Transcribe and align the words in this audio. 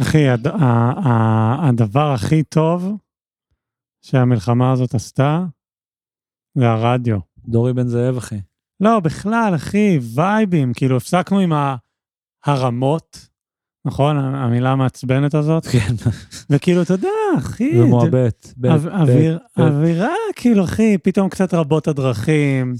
אחי, 0.00 0.28
הד- 0.28 0.46
הדבר 1.62 2.12
הכי 2.12 2.42
טוב 2.42 2.92
שהמלחמה 4.02 4.72
הזאת 4.72 4.94
עשתה, 4.94 5.44
זה 6.54 6.68
הרדיו. 6.70 7.18
דורי 7.48 7.72
בן 7.72 7.86
זאב, 7.88 8.16
אחי. 8.16 8.40
לא, 8.80 9.00
בכלל, 9.00 9.52
אחי, 9.54 9.98
וייבים, 10.14 10.72
כאילו, 10.74 10.96
הפסקנו 10.96 11.38
עם 11.40 11.52
הרמות, 12.44 13.28
נכון? 13.84 14.16
המילה 14.16 14.70
המעצבנת 14.72 15.34
הזאת. 15.34 15.66
כן, 15.66 15.94
וכאילו, 16.50 16.82
אתה 16.82 16.92
יודע, 16.94 17.08
אחי, 17.38 17.80
אוויר- 17.80 19.38
ב'. 19.58 19.60
אווירה, 19.60 20.08
כאילו, 20.36 20.64
אחי, 20.64 20.98
פתאום 21.02 21.28
קצת 21.28 21.54
רבות 21.54 21.88
הדרכים, 21.88 22.74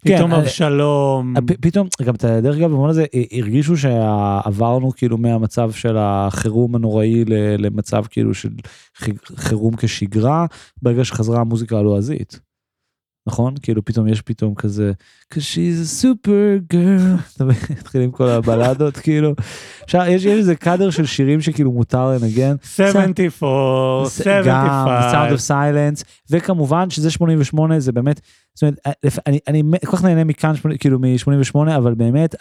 פתאום 0.00 0.32
אה, 0.32 0.38
אבשלום. 0.38 1.34
פ- 1.46 1.60
פתאום, 1.60 1.88
גם 2.04 2.14
אתה 2.14 2.40
דרך 2.40 2.56
אגב, 2.56 2.70
במובן 2.70 2.88
הזה, 2.90 3.04
ה- 3.14 3.38
הרגישו 3.38 3.76
שעברנו 3.76 4.92
כאילו 4.96 5.18
מהמצב 5.18 5.72
של 5.72 5.96
החירום 5.98 6.74
הנוראי 6.74 7.24
למצב 7.58 8.04
כאילו 8.10 8.34
של 8.34 8.48
חירום 9.36 9.76
כשגרה, 9.76 10.46
ברגע 10.82 11.04
שחזרה 11.04 11.40
המוזיקה 11.40 11.78
הלועזית. 11.78 12.40
נכון? 13.26 13.54
כאילו 13.62 13.84
פתאום 13.84 14.08
יש 14.08 14.22
פתאום 14.22 14.54
כזה, 14.54 14.92
cause 15.34 15.36
she's 15.36 15.84
a 15.84 16.04
super 16.04 16.74
girl? 16.74 17.42
מתחילים 17.80 18.10
כל 18.10 18.28
הבלדות 18.28 18.96
כאילו. 18.96 19.34
אפשר, 19.84 20.02
יש 20.08 20.26
איזה 20.26 20.54
קאדר 20.54 20.90
של 20.90 21.06
שירים 21.06 21.40
שכאילו 21.40 21.72
מותר 21.72 22.10
לנגן. 22.10 22.56
74, 22.62 24.08
גם, 24.46 24.86
Sound 25.12 25.38
75. 25.38 25.40
of 25.40 25.50
Silence, 25.50 26.04
וכמובן 26.30 26.90
שזה 26.90 27.10
88 27.10 27.80
זה 27.80 27.92
באמת, 27.92 28.20
זאת 28.54 28.62
אומרת, 28.62 28.78
לפ- 29.04 29.18
אני, 29.26 29.38
אני 29.48 29.62
כל 29.86 29.96
כך 29.96 30.04
נהנה 30.04 30.24
מכאן, 30.24 30.52
כאילו 30.78 30.98
מ-88, 30.98 31.76
אבל 31.76 31.94
באמת, 31.94 32.34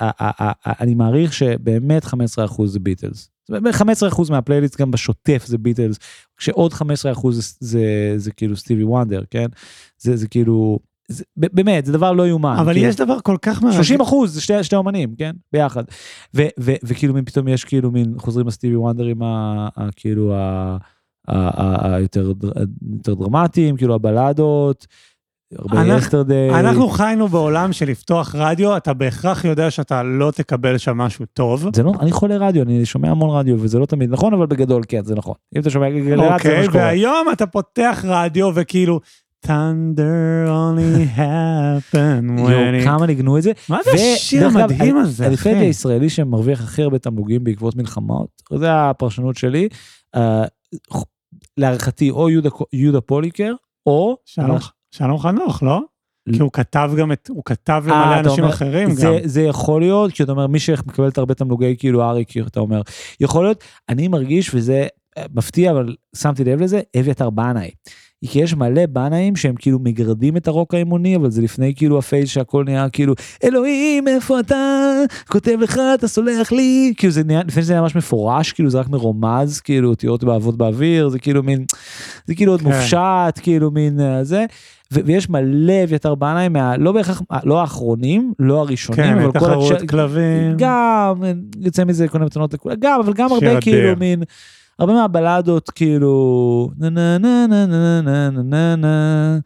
אני 0.66 0.96
מעריך 0.96 1.34
שבאמת 1.34 2.06
15% 2.06 2.08
זה 2.66 2.80
ביטלס. 2.80 3.30
אומרת, 3.50 3.76
15% 3.76 4.32
מהפלייליסט 4.32 4.82
גם 4.82 4.92
בשוטף 4.92 5.44
זה 5.46 5.58
ביטלס, 5.58 5.98
כשעוד 6.38 6.74
15% 6.74 6.78
זה, 7.32 7.42
זה, 7.60 8.14
זה 8.18 8.32
כאילו 8.32 8.56
סטיבי 8.56 8.84
וונדר, 8.84 9.22
כן? 9.30 9.46
זה, 9.98 10.16
זה 10.18 10.28
כאילו, 10.28 10.80
זה, 11.08 11.24
באמת, 11.36 11.86
זה 11.86 11.94
דבר 11.94 12.12
לא 12.12 12.28
יאומן. 12.28 12.56
אבל 12.60 12.74
כאילו, 12.74 12.88
יש 12.88 12.96
דבר 12.96 13.20
כל 13.20 13.38
כך 13.42 13.62
מרגש. 13.64 13.76
30 13.76 14.02
אחוז 14.02 14.34
זה 14.34 14.42
שתי, 14.42 14.64
שתי 14.64 14.76
אומנים 14.76 15.16
כן 15.18 15.32
ביחד 15.54 15.84
ו, 16.36 16.42
ו, 16.60 16.72
וכאילו 16.84 17.14
מין 17.14 17.26
פתאום 17.26 17.48
יש 17.48 17.64
כאילו 17.66 17.92
מין 17.92 18.14
חוזרים 18.18 18.48
לסטיבי 18.48 18.76
וונדר 18.76 19.06
עם 19.06 19.22
ה, 19.24 19.68
ה, 19.78 19.88
כאילו 19.96 20.34
היותר 21.28 22.32
דר- 22.34 22.52
יותר 22.96 23.14
דרמטיים 23.14 23.78
כאילו 23.78 23.96
הבלדות. 23.96 24.88
אנחנו-. 25.54 26.24
אנחנו 26.60 26.88
חיינו 26.90 27.28
בעולם 27.28 27.74
של 27.74 27.90
לפתוח 27.90 28.36
רדיו, 28.36 28.78
אתה 28.78 28.94
בהכרח 28.94 29.46
יודע 29.46 29.72
שאתה 29.72 30.04
לא 30.04 30.32
תקבל 30.32 30.78
שם 30.78 30.98
משהו 30.98 31.26
טוב. 31.34 31.70
זה 31.76 31.84
לא 31.84 31.92
אני 32.00 32.12
חולה 32.12 32.38
רדיו 32.38 32.64
אני 32.64 32.86
שומע 32.86 33.10
המון 33.10 33.38
רדיו 33.38 33.56
וזה 33.60 33.80
לא 33.80 33.86
תמיד 33.86 34.10
נכון 34.12 34.34
אבל 34.34 34.46
בגדול 34.46 34.82
כן 34.88 35.04
זה 35.04 35.16
נכון 35.16 35.34
אם 35.56 35.62
אתה 35.62 35.70
שומע 35.70 35.90
גלגלצ 35.90 36.08
זה 36.10 36.16
מה 36.16 36.36
אוקיי, 36.36 36.64
שקורה. 36.64 36.84
והיום 36.84 37.28
אתה 37.34 37.48
פותח 37.48 38.06
רדיו 38.08 38.52
וכאילו, 38.56 39.00
thunder 39.46 40.48
only 40.48 41.18
happen 41.18 42.24
when 42.48 42.82
it... 42.82 42.84
כמה 42.84 43.06
ניגנו 43.06 43.38
את 43.38 43.44
זה. 43.44 43.52
מה 43.70 43.80
זה 43.84 43.92
השיר 43.92 44.48
המדהים 44.48 44.98
הזה, 44.98 45.34
אחי? 45.34 45.50
הישראלי 45.50 46.10
שמרוויח 46.10 46.64
הכי 46.64 46.84
הרבה 46.84 47.00
תמלוגים 47.00 47.44
בעקבות 47.44 47.76
מלחמות, 47.76 48.28
זה 48.60 48.74
הפרשנות 48.74 49.38
שלי. 49.38 49.70
אה, 50.16 50.44
להערכתי 51.58 52.10
או 52.10 52.28
יהודה 52.74 53.02
פוליקר 53.02 53.54
או 53.86 54.18
שלום- 54.26 54.58
שלום 54.98 55.20
חנוך, 55.20 55.64
לא? 55.64 55.82
כי 56.34 56.40
הוא 56.40 56.52
כתב 56.52 56.92
גם 56.98 57.12
את, 57.12 57.30
הוא 57.30 57.44
כתב 57.46 57.84
אה, 57.88 58.06
למלא 58.06 58.20
אנשים 58.20 58.44
אומר, 58.44 58.54
אחרים 58.54 58.90
גם. 58.90 58.96
זה, 58.96 59.20
זה 59.24 59.42
יכול 59.42 59.82
להיות, 59.82 60.12
כי 60.12 60.24
אתה 60.24 60.32
אומר, 60.32 60.48
מי 60.48 60.60
שמקבל 60.60 61.08
את 61.08 61.18
הרבה 61.18 61.34
תמלוגי 61.34 61.76
כאילו 61.78 62.04
אריק, 62.04 62.38
אתה 62.48 62.60
אומר, 62.60 62.82
יכול 63.20 63.44
להיות, 63.44 63.64
אני 63.90 64.08
מרגיש, 64.08 64.54
וזה 64.54 64.88
אה, 65.18 65.24
מפתיע, 65.34 65.72
אבל 65.72 65.96
שמתי 66.16 66.44
לב 66.44 66.62
לזה, 66.62 66.82
אביתר 67.00 67.30
בנאי. 67.30 67.72
כי 68.28 68.40
יש 68.40 68.54
מלא 68.54 68.86
בנאים 68.86 69.36
שהם 69.36 69.56
כאילו 69.56 69.80
מגרדים 69.80 70.38
את 70.38 70.48
הרוק 70.48 70.74
האמוני, 70.74 71.16
אבל 71.16 71.32
זה 71.32 71.42
לפני 71.42 71.76
כאילו 71.76 71.98
הפייס 71.98 72.30
שהכל 72.30 72.64
נהיה 72.66 72.90
כאילו, 72.90 73.14
אלוהים, 73.44 74.08
איפה 74.08 74.40
אתה? 74.40 74.92
כותב 75.28 75.58
לך, 75.62 75.80
אתה 75.96 76.08
סולח 76.08 76.52
לי? 76.52 76.94
כאילו 76.98 77.14
זה 77.14 77.24
נהיה, 77.24 77.42
לפני 77.48 77.64
שזה 77.64 77.74
היה 77.74 77.82
ממש 77.82 77.96
מפורש, 77.96 78.52
כאילו 78.52 78.70
זה 78.70 78.80
רק 78.80 78.90
מרומז, 78.90 79.60
כאילו 79.60 79.90
אותיות 79.90 80.24
באבות 80.24 80.58
באוויר, 80.58 81.10
זה 81.10 81.20
כאילו 81.20 81.44
מין, 81.44 81.66
זה 82.26 82.36
כאילו 82.36 82.52
עוד 82.52 82.62
כן. 82.62 82.68
מופשט, 82.68 83.40
כאילו 83.42 83.72
מין 83.72 84.00
אה, 84.00 84.24
זה. 84.24 84.46
ויש 84.92 85.30
מלא 85.30 85.84
אביתר 85.84 86.16
בנאי, 86.16 86.50
מה- 86.50 86.78
לא 86.78 86.92
בהכרח, 86.92 87.22
לא 87.44 87.62
האחרונים, 87.62 88.34
לא 88.40 88.60
הראשונים, 88.62 89.04
כן, 89.04 89.14
אבל 89.20 89.32
כל 89.32 89.40
תחרות 89.40 89.72
הקש- 89.72 89.86
כלבים. 89.90 90.54
גם, 90.58 91.14
יוצא 91.62 91.84
מזה 91.86 92.08
כל 92.08 92.18
מיני 92.18 92.26
מתנות 92.26 92.54
לכולם, 92.54 92.76
גם, 92.80 93.00
אבל 93.04 93.14
גם 93.14 93.32
הרבה. 93.32 93.46
כאילו 93.62 94.00
מין, 94.00 94.24
הרבה 94.80 94.94
מהבלדות 94.94 95.70
כאילו, 95.70 96.70
נה 96.80 96.90
נה 96.90 97.18
נה 97.18 97.48
נה 97.48 97.66
נה 97.66 98.02
נה 98.02 98.30
נה 98.32 98.76
נה 98.76 99.38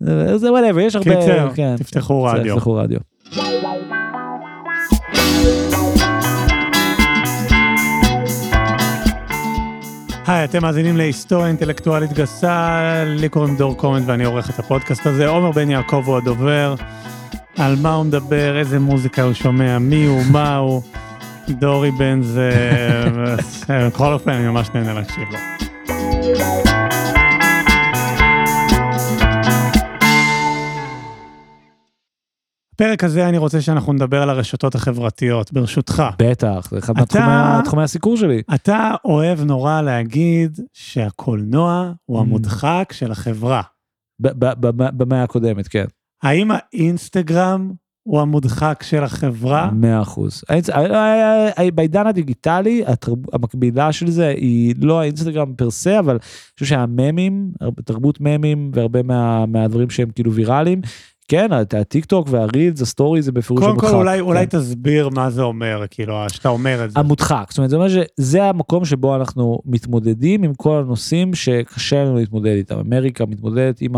נה, 0.00 0.38
זה 0.38 0.52
whatever, 0.52 0.80
יש 0.80 0.96
הרבה, 0.96 1.16
קיצר, 1.16 1.48
כן, 1.54 1.74
תפתחו 2.54 2.74
רדיו. 2.74 2.98
היי, 10.28 10.44
אתם 10.44 10.62
מאזינים 10.62 10.96
להיסטוריה 10.96 11.46
אינטלקטואלית 11.46 12.12
גסה, 12.12 12.80
לי 13.06 13.28
קוראים 13.28 13.56
דור 13.56 13.76
קומנט 13.76 14.04
ואני 14.06 14.24
עורך 14.24 14.50
את 14.50 14.58
הפודקאסט 14.58 15.06
הזה. 15.06 15.28
עומר 15.28 15.50
בן 15.50 15.70
יעקב 15.70 16.02
הוא 16.06 16.16
הדובר, 16.16 16.74
על 17.58 17.76
מה 17.82 17.94
הוא 17.94 18.04
מדבר, 18.04 18.58
איזה 18.58 18.78
מוזיקה 18.78 19.22
הוא 19.22 19.32
שומע, 19.32 19.78
מי 19.78 20.04
הוא, 20.04 20.22
מה 20.30 20.56
הוא. 20.56 20.82
דורי 21.48 21.90
בן 21.90 22.22
זה... 22.22 22.50
בכל 23.86 24.12
אופן, 24.12 24.30
אני 24.30 24.48
ממש 24.48 24.68
נהנה 24.74 24.94
להקשיב 24.94 25.28
לו. 25.32 26.67
בפרק 32.80 33.04
הזה 33.04 33.28
אני 33.28 33.38
רוצה 33.38 33.60
שאנחנו 33.60 33.92
נדבר 33.92 34.22
על 34.22 34.30
הרשתות 34.30 34.74
החברתיות, 34.74 35.52
ברשותך. 35.52 36.02
בטח, 36.18 36.68
זה 36.70 36.78
אחד 36.78 36.94
התחומי 37.60 37.82
הסיקור 37.82 38.16
שלי. 38.16 38.42
אתה 38.54 38.94
אוהב 39.04 39.40
נורא 39.44 39.80
להגיד 39.82 40.60
שהקולנוע 40.72 41.92
הוא 42.04 42.18
Mm. 42.18 42.20
המודחק 42.20 42.92
של 42.92 43.12
החברה. 43.12 43.62
במאה 44.20 45.22
הקודמת, 45.22 45.68
כן. 45.68 45.84
האם 46.22 46.50
האינסטגרם 46.52 47.70
הוא 48.02 48.20
המודחק 48.20 48.82
של 48.86 49.04
החברה? 49.04 49.70
מאה 49.72 50.02
אחוז. 50.02 50.42
בעידן 51.74 52.06
הדיגיטלי 52.06 52.82
המקבילה 53.32 53.92
של 53.92 54.10
זה 54.10 54.28
היא 54.28 54.74
לא 54.80 55.00
האינסטגרם 55.00 55.54
פר 55.56 55.70
סה 55.70 55.98
אבל 55.98 56.10
אני 56.12 56.20
חושב 56.54 56.66
שהממים 56.66 57.52
תרבות 57.84 58.18
ממים 58.20 58.70
והרבה 58.74 59.02
מה- 59.02 59.46
מהדברים 59.46 59.90
שהם 59.90 60.10
כאילו 60.14 60.32
ויראליים. 60.32 60.80
כן 61.28 61.52
הטיק 61.52 62.04
טוק 62.04 62.28
וה 62.30 62.45
reels 62.45 62.82
ה 62.82 62.89
story 62.89 63.22
זה 63.22 63.32
בפירוש 63.32 63.62
קודם 63.64 63.78
כל 63.78 63.86
המודחק, 63.86 63.98
אולי, 63.98 64.18
כן. 64.18 64.24
אולי 64.24 64.46
תסביר 64.46 65.08
מה 65.08 65.30
זה 65.30 65.42
אומר, 65.42 65.84
כאילו, 65.90 66.24
שאתה 66.28 66.48
אומר 66.48 66.84
את 66.84 66.90
זה. 66.90 67.00
המודחק 67.00 67.46
זאת 67.50 67.58
אומרת 67.58 67.70
זה 67.70 67.76
אומר 67.76 67.88
שזה 67.88 68.44
המקום 68.44 68.84
שבו 68.84 69.16
אנחנו 69.16 69.58
מתמודדים 69.64 70.42
עם 70.42 70.54
כל 70.54 70.78
הנושאים 70.78 71.34
שקשה 71.34 72.04
לנו 72.04 72.16
להתמודד 72.16 72.50
איתם 72.52 72.78
אמריקה 72.78 73.26
מתמודדת 73.26 73.80
עם 73.80 73.92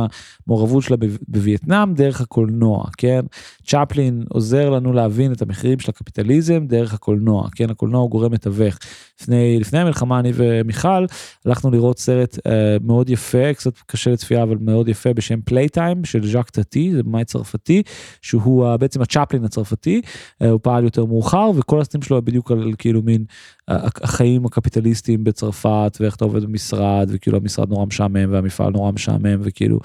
המעורבות 0.46 0.82
שלה 0.82 0.96
בו- 0.96 1.06
בווייטנאם 1.28 1.94
דרך 1.94 2.20
הקולנוע 2.20 2.84
כן 2.98 3.20
צ'פלין 3.66 4.24
עוזר 4.28 4.70
לנו 4.70 4.92
להבין 4.92 5.32
את 5.32 5.42
המחירים 5.42 5.78
של 5.78 5.90
הקפיטליזם 5.90 6.66
דרך 6.66 6.94
הקולנוע 6.94 7.48
כן 7.54 7.70
הקולנוע 7.70 8.00
הוא 8.00 8.10
גורם 8.10 8.32
מתווך 8.32 8.78
לפני 9.20 9.58
לפני 9.60 9.78
המלחמה 9.78 10.18
אני 10.18 10.32
ומיכל 10.34 11.06
הלכנו 11.46 11.70
לראות 11.70 11.98
סרט 11.98 12.38
אה, 12.46 12.76
מאוד 12.84 13.10
יפה 13.10 13.54
קצת 13.54 13.72
קשה 13.86 14.10
לצפייה 14.10 14.42
אבל 14.42 14.56
מאוד 14.60 14.88
יפה 14.88 15.12
בשם 15.12 15.40
Playtime 15.40 16.04
של 16.04 16.26
ז'אק 16.26 16.50
טאטי 16.50 16.92
זה 16.92 17.02
במאי 17.20 17.24
צרפתי 17.24 17.82
שהוא 18.22 18.76
בעצם 18.76 19.02
הצ'פלין 19.02 19.44
הצרפתי 19.44 20.00
אה, 20.42 20.50
הוא 20.50 20.60
פעל 20.62 20.84
יותר 20.84 21.04
מאוחר 21.04 21.50
וכל 21.54 21.80
הסרטים 21.80 22.02
שלו 22.02 22.22
בדיוק 22.22 22.50
על 22.50 22.72
כאילו 22.78 23.02
מין 23.02 23.24
החיים 23.68 24.46
הקפיטליסטיים 24.46 25.24
בצרפת 25.24 25.96
ואיך 26.00 26.16
אתה 26.16 26.24
עובד 26.24 26.44
במשרד 26.44 27.08
וכאילו 27.12 27.38
המשרד 27.38 27.70
נורא 27.70 27.86
משעמם 27.86 28.32
והמפעל 28.32 28.72
נורא 28.72 28.92
משעמם 28.92 29.40
וכאילו 29.42 29.78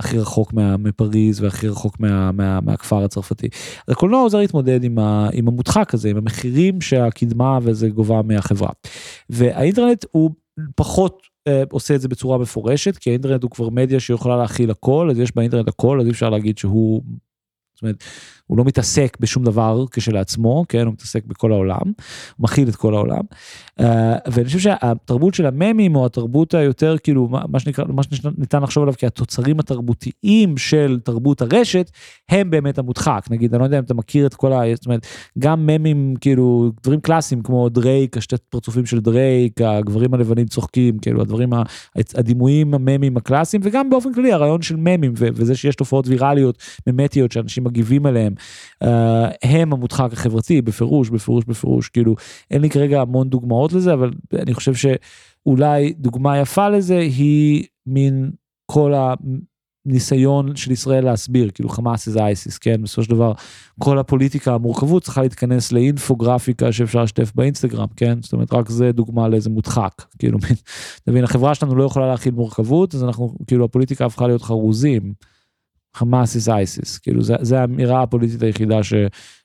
הכי 0.00 0.18
רחוק 0.18 0.52
מה, 0.52 0.76
מפריז 0.76 1.40
והכי 1.40 1.68
רחוק 1.68 2.00
מה, 2.00 2.32
מה, 2.32 2.60
מהכפר 2.60 3.04
הצרפתי. 3.04 3.48
אז 3.88 3.92
הקולנוע 3.92 4.20
עוזר 4.20 4.38
להתמודד 4.38 4.84
עם, 4.84 4.98
ה, 4.98 5.28
עם 5.32 5.48
המודחק 5.48 5.94
הזה 5.94 6.08
עם 6.08 6.16
המחירים 6.16 6.80
שהקדמה 6.80 7.58
וזה 7.62 7.88
גובה 7.88 8.20
מהחברה. 8.24 8.70
והאינטרנט 9.30 10.04
הוא 10.10 10.30
פחות 10.76 11.22
אה, 11.46 11.62
עושה 11.70 11.94
את 11.94 12.00
זה 12.00 12.08
בצורה 12.08 12.38
מפורשת 12.38 12.96
כי 12.96 13.10
האינטרנט 13.10 13.42
הוא 13.42 13.50
כבר 13.50 13.68
מדיה 13.68 14.00
שיכולה 14.00 14.36
להכיל 14.36 14.70
הכל 14.70 15.08
אז 15.10 15.18
יש 15.18 15.36
באינטרנט 15.36 15.68
הכל 15.68 16.00
אז 16.00 16.06
אי 16.06 16.10
אפשר 16.10 16.30
להגיד 16.30 16.58
שהוא. 16.58 17.02
זאת 17.74 17.82
אומרת, 17.82 18.04
הוא 18.46 18.58
לא 18.58 18.64
מתעסק 18.64 19.16
בשום 19.20 19.44
דבר 19.44 19.84
כשלעצמו, 19.90 20.64
כן, 20.68 20.86
הוא 20.86 20.92
מתעסק 20.92 21.24
בכל 21.26 21.52
העולם, 21.52 21.82
הוא 21.84 22.44
מכיל 22.44 22.68
את 22.68 22.76
כל 22.76 22.94
העולם. 22.94 23.20
Uh, 23.80 23.84
ואני 24.32 24.44
חושב 24.44 24.58
שהתרבות 24.58 25.34
של 25.34 25.46
הממים, 25.46 25.96
או 25.96 26.06
התרבות 26.06 26.54
היותר, 26.54 26.96
כאילו, 27.02 27.28
מה 27.48 27.60
שנקרא, 27.60 27.84
מה 27.88 28.02
שניתן 28.02 28.62
לחשוב 28.62 28.82
עליו 28.82 28.94
כהתוצרים 28.98 29.60
התרבותיים 29.60 30.56
של 30.56 31.00
תרבות 31.04 31.42
הרשת, 31.42 31.90
הם 32.28 32.50
באמת 32.50 32.78
המודחק. 32.78 33.26
נגיד, 33.30 33.54
אני 33.54 33.60
לא 33.60 33.64
יודע 33.64 33.78
אם 33.78 33.84
אתה 33.84 33.94
מכיר 33.94 34.26
את 34.26 34.34
כל 34.34 34.52
ה... 34.52 34.62
זאת 34.74 34.86
אומרת, 34.86 35.06
גם 35.38 35.66
ממים, 35.66 36.14
כאילו, 36.20 36.70
דברים 36.82 37.00
קלאסיים 37.00 37.42
כמו 37.42 37.68
דרייק, 37.68 38.16
השתי 38.16 38.36
פרצופים 38.48 38.86
של 38.86 39.00
דרייק, 39.00 39.60
הגברים 39.60 40.14
הלבנים 40.14 40.46
צוחקים, 40.46 40.98
כאילו, 40.98 41.20
הדברים, 41.22 41.50
הדימויים 42.14 42.74
הממים 42.74 43.16
הקלאסיים, 43.16 43.62
וגם 43.64 43.90
באופן 43.90 44.12
כללי, 44.12 44.32
הרעיון 44.32 44.62
של 44.62 44.76
ממים, 44.76 45.12
וזה 45.16 45.56
שיש 45.56 45.76
תופעות 45.76 46.08
ויראליות, 46.08 46.58
ממטיות, 46.86 47.32
שאנשים 47.32 47.64
מגיבים 47.64 48.06
עליהם, 48.06 48.33
אה, 48.84 48.86
הם 49.42 49.72
המודחק 49.72 50.12
החברתי, 50.12 50.62
בפירוש, 50.62 51.10
בפירוש, 51.10 51.44
בפירוש, 51.44 51.88
כאילו, 51.88 52.14
אין 52.50 52.60
לי 52.62 52.70
כרגע 52.70 53.00
המון 53.00 53.28
דוגמאות 53.28 53.72
לזה, 53.72 53.92
אבל 53.92 54.10
אני 54.34 54.54
חושב 54.54 54.74
שאולי 54.74 55.92
דוגמה 55.98 56.38
יפה 56.38 56.68
לזה 56.68 56.98
היא 56.98 57.64
מין 57.86 58.30
כל 58.66 58.92
הניסיון 59.86 60.56
של 60.56 60.70
ישראל 60.70 61.04
להסביר, 61.04 61.50
כאילו 61.54 61.68
חמאס 61.68 62.08
זה 62.08 62.24
אייסיס, 62.24 62.58
כן? 62.58 62.82
בסופו 62.82 63.02
של 63.02 63.10
דבר, 63.10 63.32
כל 63.78 63.98
הפוליטיקה, 63.98 64.54
המורכבות 64.54 65.02
צריכה 65.02 65.22
להתכנס 65.22 65.72
לאינפוגרפיקה 65.72 66.72
שאפשר 66.72 67.02
לשתף 67.02 67.32
באינסטגרם, 67.34 67.86
כן? 67.96 68.22
זאת 68.22 68.32
אומרת, 68.32 68.52
רק 68.52 68.68
זה 68.68 68.92
דוגמה 68.92 69.28
לאיזה 69.28 69.50
מודחק, 69.50 70.04
כאילו, 70.18 70.38
אתה 71.02 71.10
מבין, 71.10 71.24
החברה 71.24 71.54
שלנו 71.54 71.74
לא 71.74 71.84
יכולה 71.84 72.06
להכיל 72.08 72.34
מורכבות, 72.34 72.94
אז 72.94 73.04
אנחנו, 73.04 73.34
כאילו, 73.46 73.64
הפוליטיקה 73.64 74.06
הפכה 74.06 74.26
להיות 74.26 74.42
חרוזים. 74.42 75.12
חמאס 75.94 76.36
is 76.36 76.48
ISIS, 76.48 77.00
כאילו 77.02 77.22
זה, 77.22 77.34
זה 77.40 77.60
האמירה 77.60 78.02
הפוליטית 78.02 78.42
היחידה 78.42 78.82
ש, 78.82 78.94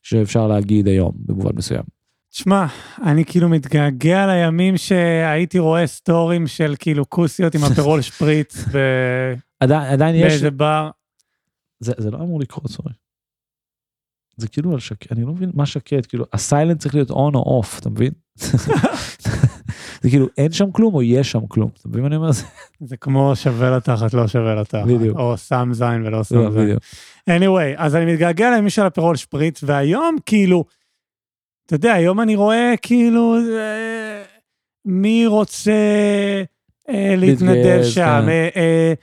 שאפשר 0.04 0.48
להגיד 0.48 0.88
היום 0.88 1.12
במובן 1.16 1.56
מסוים. 1.56 1.84
תשמע, 2.32 2.66
אני 3.04 3.26
כאילו 3.26 3.50
מתגעגע 3.50 4.28
לימים 4.28 4.78
שהייתי 4.78 5.60
רואה 5.60 5.88
סטורים 5.88 6.48
של 6.48 6.76
כאילו 6.80 7.10
כוסיות 7.10 7.56
עם 7.56 7.64
הפירול 7.64 8.02
שפריץ 8.02 8.58
ב... 8.74 8.78
עדיין, 9.64 9.94
עדיין 9.94 10.16
יש... 10.16 10.22
באיזה 10.22 10.52
בר. 10.52 10.90
זה, 11.80 11.94
זה 11.98 12.12
לא 12.12 12.18
אמור 12.18 12.40
לקרות, 12.40 12.68
סורי. 12.68 12.94
זה 14.38 14.48
כאילו 14.48 14.74
על 14.74 14.80
שקט, 14.80 15.12
אני 15.12 15.22
לא 15.22 15.32
מבין 15.32 15.52
מה 15.54 15.66
שקט, 15.66 16.06
כאילו 16.06 16.26
הסיילנט 16.34 16.80
צריך 16.80 16.96
להיות 16.96 17.12
on 17.12 17.36
או 17.36 17.62
off, 17.64 17.80
אתה 17.80 17.90
מבין? 17.90 18.12
זה 20.02 20.10
כאילו 20.10 20.28
אין 20.38 20.52
שם 20.52 20.72
כלום 20.72 20.94
או 20.94 21.04
יש 21.04 21.32
שם 21.32 21.48
כלום, 21.48 21.70
אתה 21.80 21.90
מבין 21.90 22.02
מה 22.02 22.08
אני 22.08 22.16
אומר? 22.16 22.30
זה 22.90 22.98
כמו 22.98 23.36
שווה 23.36 23.78
לתחת, 23.78 24.14
לא 24.14 24.28
שווה 24.28 24.56
לתחת. 24.56 24.86
בדיוק. 24.86 25.18
או 25.18 25.38
שם 25.38 25.70
זין 25.72 26.06
ולא 26.06 26.24
שם 26.24 26.52
זין. 26.52 26.78
anyway, 27.30 27.76
אז 27.78 27.96
אני 27.96 28.14
מתגעגע 28.14 28.52
לימים 28.52 28.70
של 28.70 28.86
הפירול 28.86 29.16
שפריץ, 29.16 29.64
והיום 29.64 30.18
כאילו, 30.26 30.66
אתה 31.66 31.76
יודע, 31.76 31.94
היום 31.94 32.20
אני 32.20 32.36
רואה 32.36 32.74
כאילו, 32.82 33.36
אה, 33.36 34.24
מי 34.86 35.28
רוצה 35.28 35.72
אה, 36.90 37.16
להתנדב 37.18 37.84
שם, 37.84 38.22
כן. 38.26 38.30
אה, 38.56 38.94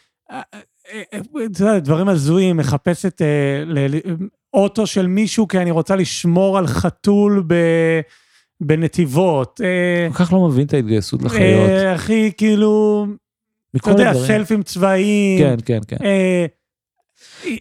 אתה 1.52 1.62
יודע, 1.62 1.78
דברים 1.78 2.08
הזויים, 2.08 2.56
מחפשת 2.56 3.22
אוטו 4.54 4.87
של 4.87 5.06
מישהו 5.06 5.49
כי 5.49 5.58
אני 5.58 5.70
רוצה 5.70 5.96
לשמור 5.96 6.58
על 6.58 6.66
חתול 6.66 7.44
ב... 7.46 7.54
בנתיבות. 8.61 9.61
אה, 9.64 10.08
כל 10.12 10.25
כך 10.25 10.32
לא 10.32 10.49
מבין 10.49 10.67
את 10.67 10.75
ההתגייסות 10.75 11.23
לחיות. 11.23 11.70
אה, 11.70 11.94
אחי, 11.94 12.32
כאילו, 12.37 13.06
מכל 13.75 13.91
אתה 13.91 14.00
יודע, 14.00 14.11
הדברים. 14.11 14.26
סלפים 14.29 14.62
צבאיים. 14.62 15.38
כן, 15.38 15.56
כן, 15.64 15.79
כן. 15.88 15.97
אה, 16.05 16.47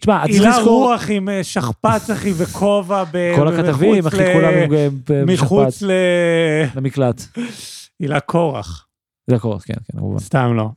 תשמע, 0.00 0.22
צריך 0.26 0.34
הילה 0.42 0.58
לזכור- 0.58 0.84
רוח 0.92 1.10
עם 1.10 1.28
שכפ"ץ, 1.42 2.10
אחי, 2.10 2.32
וכובע. 2.36 3.04
ב- 3.12 3.32
כל 3.36 3.48
הכתבים, 3.48 4.06
אחי, 4.06 4.32
כולם 4.34 4.52
עם 4.54 4.70
מחוץ 5.26 5.68
שכפ"ץ 5.68 5.82
ל... 5.82 5.90
למקלט. 6.76 7.22
הילה 8.00 8.20
קורח, 8.20 8.86
זה 9.30 9.36
הכל, 9.36 9.56
כן, 9.64 9.74
כן, 9.74 9.98
כמובן. 9.98 10.18
סתם 10.18 10.52
לא. 10.56 10.68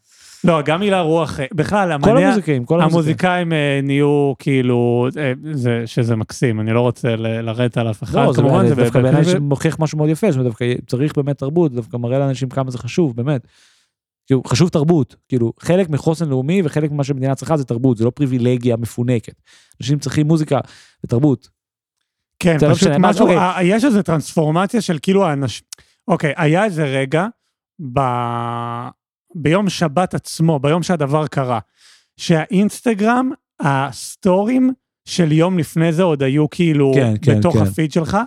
לא, 0.44 0.62
גם 0.62 0.82
הילה 0.82 1.02
רוח, 1.02 1.40
אה, 1.40 1.46
בכלל, 1.54 1.88
כל 2.02 2.10
המניע- 2.10 2.26
המוזיקאים, 2.28 2.66
כל 2.66 2.82
המוזיקאים. 2.82 2.94
המוזיקאים 2.96 3.54
אה, 3.54 3.80
נהיו 3.84 4.34
כאילו, 4.40 5.08
אה, 5.18 5.34
זה- 5.54 5.84
שזה 5.86 6.16
מקסים, 6.16 6.60
אני 6.60 6.74
לא 6.74 6.82
רוצה 6.82 7.16
ל- 7.16 7.42
לרדת 7.42 7.78
על 7.78 7.90
אף 7.92 8.04
אחד, 8.04 8.16
לא, 8.26 8.34
זה 8.34 8.42
כמובן, 8.42 8.68
זה 8.68 8.76
דווקא 8.76 9.02
בעיניי 9.02 9.22
ב- 9.22 9.26
שמוכיח 9.30 9.76
משהו 9.80 9.98
מאוד 9.98 10.10
יפה, 10.10 10.34
שדווקא 10.34 10.66
צריך 10.88 11.16
באמת 11.18 11.38
תרבות, 11.38 11.74
דווקא 11.74 11.98
מראה 11.98 12.20
לאנשים 12.20 12.50
כמה 12.50 12.72
זה 12.72 12.78
חשוב, 12.78 13.16
באמת. 13.16 13.48
כאילו, 14.28 14.42
חשוב 14.48 14.70
תרבות, 14.70 15.16
כאילו, 15.28 15.54
חלק 15.60 15.90
מחוסן 15.90 16.30
לאומי 16.30 16.62
וחלק 16.66 16.92
ממה 16.92 17.04
שמדינה 17.04 17.36
צריכה 17.36 17.58
זה 17.58 17.66
תרבות, 17.66 17.98
זה 17.98 18.06
לא 18.06 18.10
פריבילגיה 18.10 18.78
מפונקת. 18.78 19.34
אנשים 19.82 20.00
צריכים 20.00 20.28
מוזיקה 20.28 20.60
ותרבות. 21.06 21.50
כן, 22.40 22.60
זה 22.60 22.68
לא 22.68 22.74
פשוט 22.74 22.88
משנה, 22.88 22.98
מה- 22.98 23.10
משהו, 23.10 23.22
אוקיי. 23.26 23.38
אה, 23.38 23.64
יש 23.64 23.86
איזו 23.86 24.02
טרנספורמציה 24.02 24.82
של 24.82 24.98
כאילו 25.02 25.26
האנשים, 25.26 25.64
אוקיי, 26.08 26.34
היה 26.38 26.64
איזה 26.66 26.86
רגע 26.86 27.28
ב... 27.94 28.00
ביום 29.36 29.70
שבת 29.70 30.14
עצמו, 30.14 30.60
ביום 30.60 30.84
שהדבר 30.84 31.28
קרה, 31.28 31.60
שהאינסטגרם, 32.18 33.32
הסטורים 33.60 34.74
של 35.06 35.32
יום 35.32 35.60
לפני 35.60 35.94
זה 35.94 36.04
עוד 36.04 36.24
היו 36.24 36.50
כאילו 36.50 36.92
כן, 36.96 37.14
כן, 37.22 37.40
בתוך 37.40 37.58
כן. 37.58 37.64
הפיד 37.64 37.92
שלך, 37.92 38.18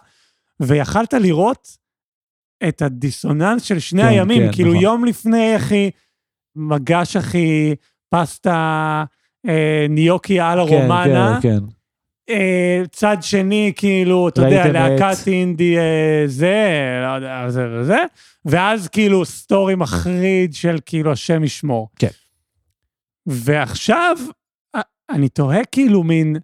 ויכלת 0.60 1.14
לראות 1.14 1.69
את 2.69 2.82
הדיסוננס 2.82 3.62
של 3.62 3.78
שני 3.78 4.02
כן, 4.02 4.08
הימים, 4.08 4.43
כן, 4.43 4.52
כאילו 4.52 4.70
נכון. 4.70 4.82
יום 4.82 5.04
לפני, 5.04 5.56
אחי, 5.56 5.90
מגש, 6.56 7.16
אחי, 7.16 7.75
פסטה, 8.10 9.04
אה, 9.49 9.87
ניוקי 9.88 10.40
על 10.40 10.69
כן, 10.69 10.75
הרומנה, 10.75 11.38
כן, 11.43 11.58
כן. 11.58 11.64
אה, 12.31 12.83
צד 12.93 13.17
שני, 13.21 13.73
כאילו, 13.77 14.29
אתה 14.29 14.43
יודע, 14.43 14.69
להקת 14.73 15.29
אינדי 15.29 15.79
אה, 15.79 16.23
זה, 16.27 16.69
לא 17.03 17.15
יודע, 17.15 17.45
זה 17.49 17.69
וזה, 17.73 17.99
ואז 18.45 18.89
כאילו 18.89 19.25
סטורי 19.25 19.75
מחריד 19.75 20.55
של 20.55 20.79
כאילו 20.87 21.13
השם 21.13 21.45
ישמור. 21.45 21.89
כן. 21.99 22.09
ועכשיו, 23.27 24.17
אני 25.11 25.29
תוהה 25.29 25.65
כאילו 25.65 26.03
מין, 26.03 26.37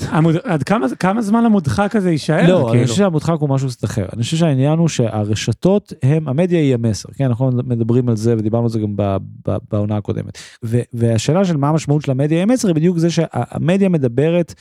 המוד... 0.00 0.36
עד 0.44 0.62
כמה, 0.62 0.86
כמה 1.00 1.22
זמן 1.22 1.44
המודחק 1.44 1.96
הזה 1.96 2.10
יישאר? 2.10 2.42
לא, 2.42 2.46
כאילו? 2.46 2.72
אני 2.72 2.86
חושב 2.86 2.96
שהמודחק 2.98 3.34
הוא 3.40 3.48
משהו 3.48 3.68
קצת 3.68 3.84
אחר. 3.84 4.06
אני 4.12 4.22
חושב 4.22 4.36
שהעניין 4.36 4.78
הוא 4.78 4.88
שהרשתות 4.88 5.92
הם, 6.02 6.28
המדיה 6.28 6.58
היא 6.58 6.74
המסר, 6.74 7.08
כן, 7.12 7.24
אנחנו 7.24 7.50
מדברים 7.64 8.08
על 8.08 8.16
זה 8.16 8.34
ודיברנו 8.38 8.64
על 8.64 8.70
זה 8.70 8.78
גם 8.78 8.96
ב- 8.96 9.16
ב- 9.48 9.56
בעונה 9.70 9.96
הקודמת. 9.96 10.38
ו- 10.64 10.80
והשאלה 10.92 11.44
של 11.44 11.56
מה 11.56 11.68
המשמעות 11.68 12.02
של 12.02 12.10
המדיה 12.10 12.38
היא 12.38 12.42
המסר 12.42 12.68
היא 12.68 12.74
בדיוק 12.74 12.98
זה 12.98 13.10
שהמדיה 13.10 13.88
מדברת, 13.88 14.54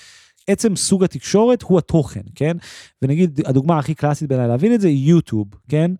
עצם 0.48 0.76
סוג 0.76 1.04
התקשורת 1.04 1.62
הוא 1.62 1.78
התוכן, 1.78 2.22
כן? 2.36 2.58
ונגיד, 3.02 3.42
הדוגמה 3.46 3.80
הכי 3.80 3.94
קלאסית 3.94 4.30
בעיניי 4.30 4.48
להבין 4.48 4.74
את 4.74 4.82
זה 4.82 4.88
היא 4.88 5.10
יוטיוב, 5.10 5.48
כן? 5.70 5.92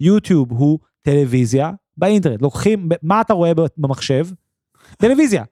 יוטיוב 0.00 0.52
הוא 0.52 0.78
טלוויזיה 1.02 1.70
באינטרנט, 1.96 2.42
לוקחים, 2.42 2.88
מה 3.02 3.20
אתה 3.20 3.32
רואה 3.34 3.52
במחשב? 3.78 4.26
טלוויזיה. 4.98 5.44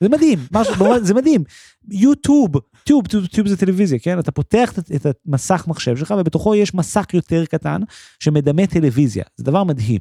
זה 0.00 0.08
מדהים, 0.08 0.38
משהו, 0.52 0.74
זה 1.02 1.14
מדהים. 1.14 1.44
יוטיוב, 1.90 2.50
טיוב, 2.84 3.06
טיוב, 3.06 3.26
טיוב 3.26 3.48
זה 3.48 3.56
טלוויזיה, 3.56 3.98
כן? 3.98 4.18
אתה 4.18 4.32
פותח 4.32 4.72
את, 4.78 5.06
המסך 5.28 5.64
מחשב 5.68 5.96
שלך 5.96 6.14
ובתוכו 6.18 6.54
יש 6.54 6.74
מסך 6.74 7.06
יותר 7.12 7.44
קטן 7.44 7.80
שמדמה 8.20 8.66
טלוויזיה, 8.66 9.24
זה 9.36 9.44
דבר 9.44 9.64
מדהים. 9.64 10.00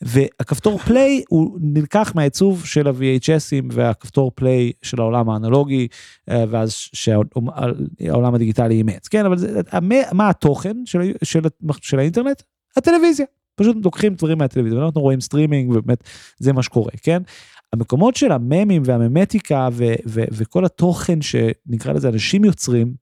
והכפתור 0.00 0.78
play 0.78 1.22
הוא 1.28 1.58
נלקח 1.60 2.12
מהעיצוב 2.14 2.64
של 2.66 2.88
ה-VHSים 2.88 3.64
והכפתור 3.72 4.32
play 4.34 4.72
של 4.82 5.00
העולם 5.00 5.30
האנלוגי, 5.30 5.88
אה, 6.30 6.44
ואז 6.50 6.70
שהעולם 6.76 8.34
הדיגיטלי 8.34 8.74
אימץ, 8.74 9.08
כן? 9.08 9.26
אבל 9.26 9.38
זה, 9.38 9.60
מה- 10.12 10.28
התוכן 10.28 10.76
של, 10.84 11.12
של, 11.24 11.40
של 11.80 11.98
האינטרנט? 11.98 12.42
הטלוויזיה. 12.76 13.26
פשוט 13.54 13.76
לוקחים 13.84 14.14
דברים 14.14 14.38
מהטלוויזיה, 14.38 14.78
ואנחנו 14.80 15.00
רואים 15.00 15.20
סטרימינג, 15.20 15.70
ובאמת 15.70 16.04
זה 16.38 16.52
מה 16.52 16.62
שקורה, 16.62 16.92
כן? 17.02 17.22
המקומות 17.76 18.16
של 18.16 18.32
הממים 18.32 18.82
והממטיקה 18.84 19.68
ו- 19.72 19.94
ו- 20.06 20.24
וכל 20.32 20.64
התוכן 20.64 21.18
שנקרא 21.22 21.92
לזה 21.92 22.08
אנשים 22.08 22.44
יוצרים, 22.44 22.94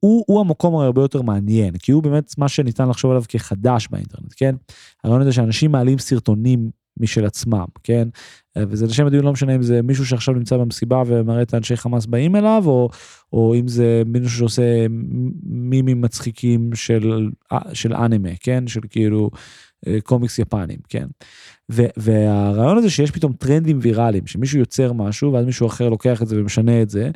הוא, 0.00 0.24
הוא 0.26 0.40
המקום 0.40 0.76
הרבה 0.76 1.02
יותר 1.02 1.22
מעניין, 1.22 1.76
כי 1.78 1.92
הוא 1.92 2.02
באמת 2.02 2.38
מה 2.38 2.48
שניתן 2.48 2.88
לחשוב 2.88 3.10
עליו 3.10 3.22
כחדש 3.28 3.88
באינטרנט, 3.90 4.34
כן? 4.36 4.54
הרעיון 5.04 5.22
הזה 5.22 5.32
שאנשים 5.32 5.72
מעלים 5.72 5.98
סרטונים 5.98 6.70
משל 7.00 7.24
עצמם, 7.24 7.64
כן? 7.82 8.08
וזה 8.58 8.86
לשם 8.86 9.06
הדיון 9.06 9.24
לא 9.24 9.32
משנה 9.32 9.54
אם 9.54 9.62
זה 9.62 9.82
מישהו 9.82 10.06
שעכשיו 10.06 10.34
נמצא 10.34 10.56
במסיבה 10.56 11.02
ומראה 11.06 11.42
את 11.42 11.54
האנשי 11.54 11.76
חמאס 11.76 12.06
באים 12.06 12.36
אליו, 12.36 12.62
או, 12.66 12.88
או 13.32 13.54
אם 13.54 13.68
זה 13.68 14.02
מישהו 14.06 14.30
שעושה 14.30 14.86
מימים 15.42 16.00
מצחיקים 16.00 16.70
של, 16.74 17.30
של 17.72 17.94
אנימה, 17.94 18.30
כן? 18.40 18.66
של 18.66 18.80
כאילו 18.90 19.30
קומיקס 20.04 20.38
יפנים, 20.38 20.78
כן? 20.88 21.06
ו- 21.72 21.86
והרעיון 21.96 22.78
הזה 22.78 22.90
שיש 22.90 23.10
פתאום 23.10 23.32
טרנדים 23.32 23.78
ויראליים, 23.82 24.26
שמישהו 24.26 24.58
יוצר 24.58 24.92
משהו 24.92 25.32
ואז 25.32 25.46
מישהו 25.46 25.66
אחר 25.66 25.88
לוקח 25.88 26.22
את 26.22 26.28
זה 26.28 26.40
ומשנה 26.40 26.82
את 26.82 26.90
זה, 26.90 27.10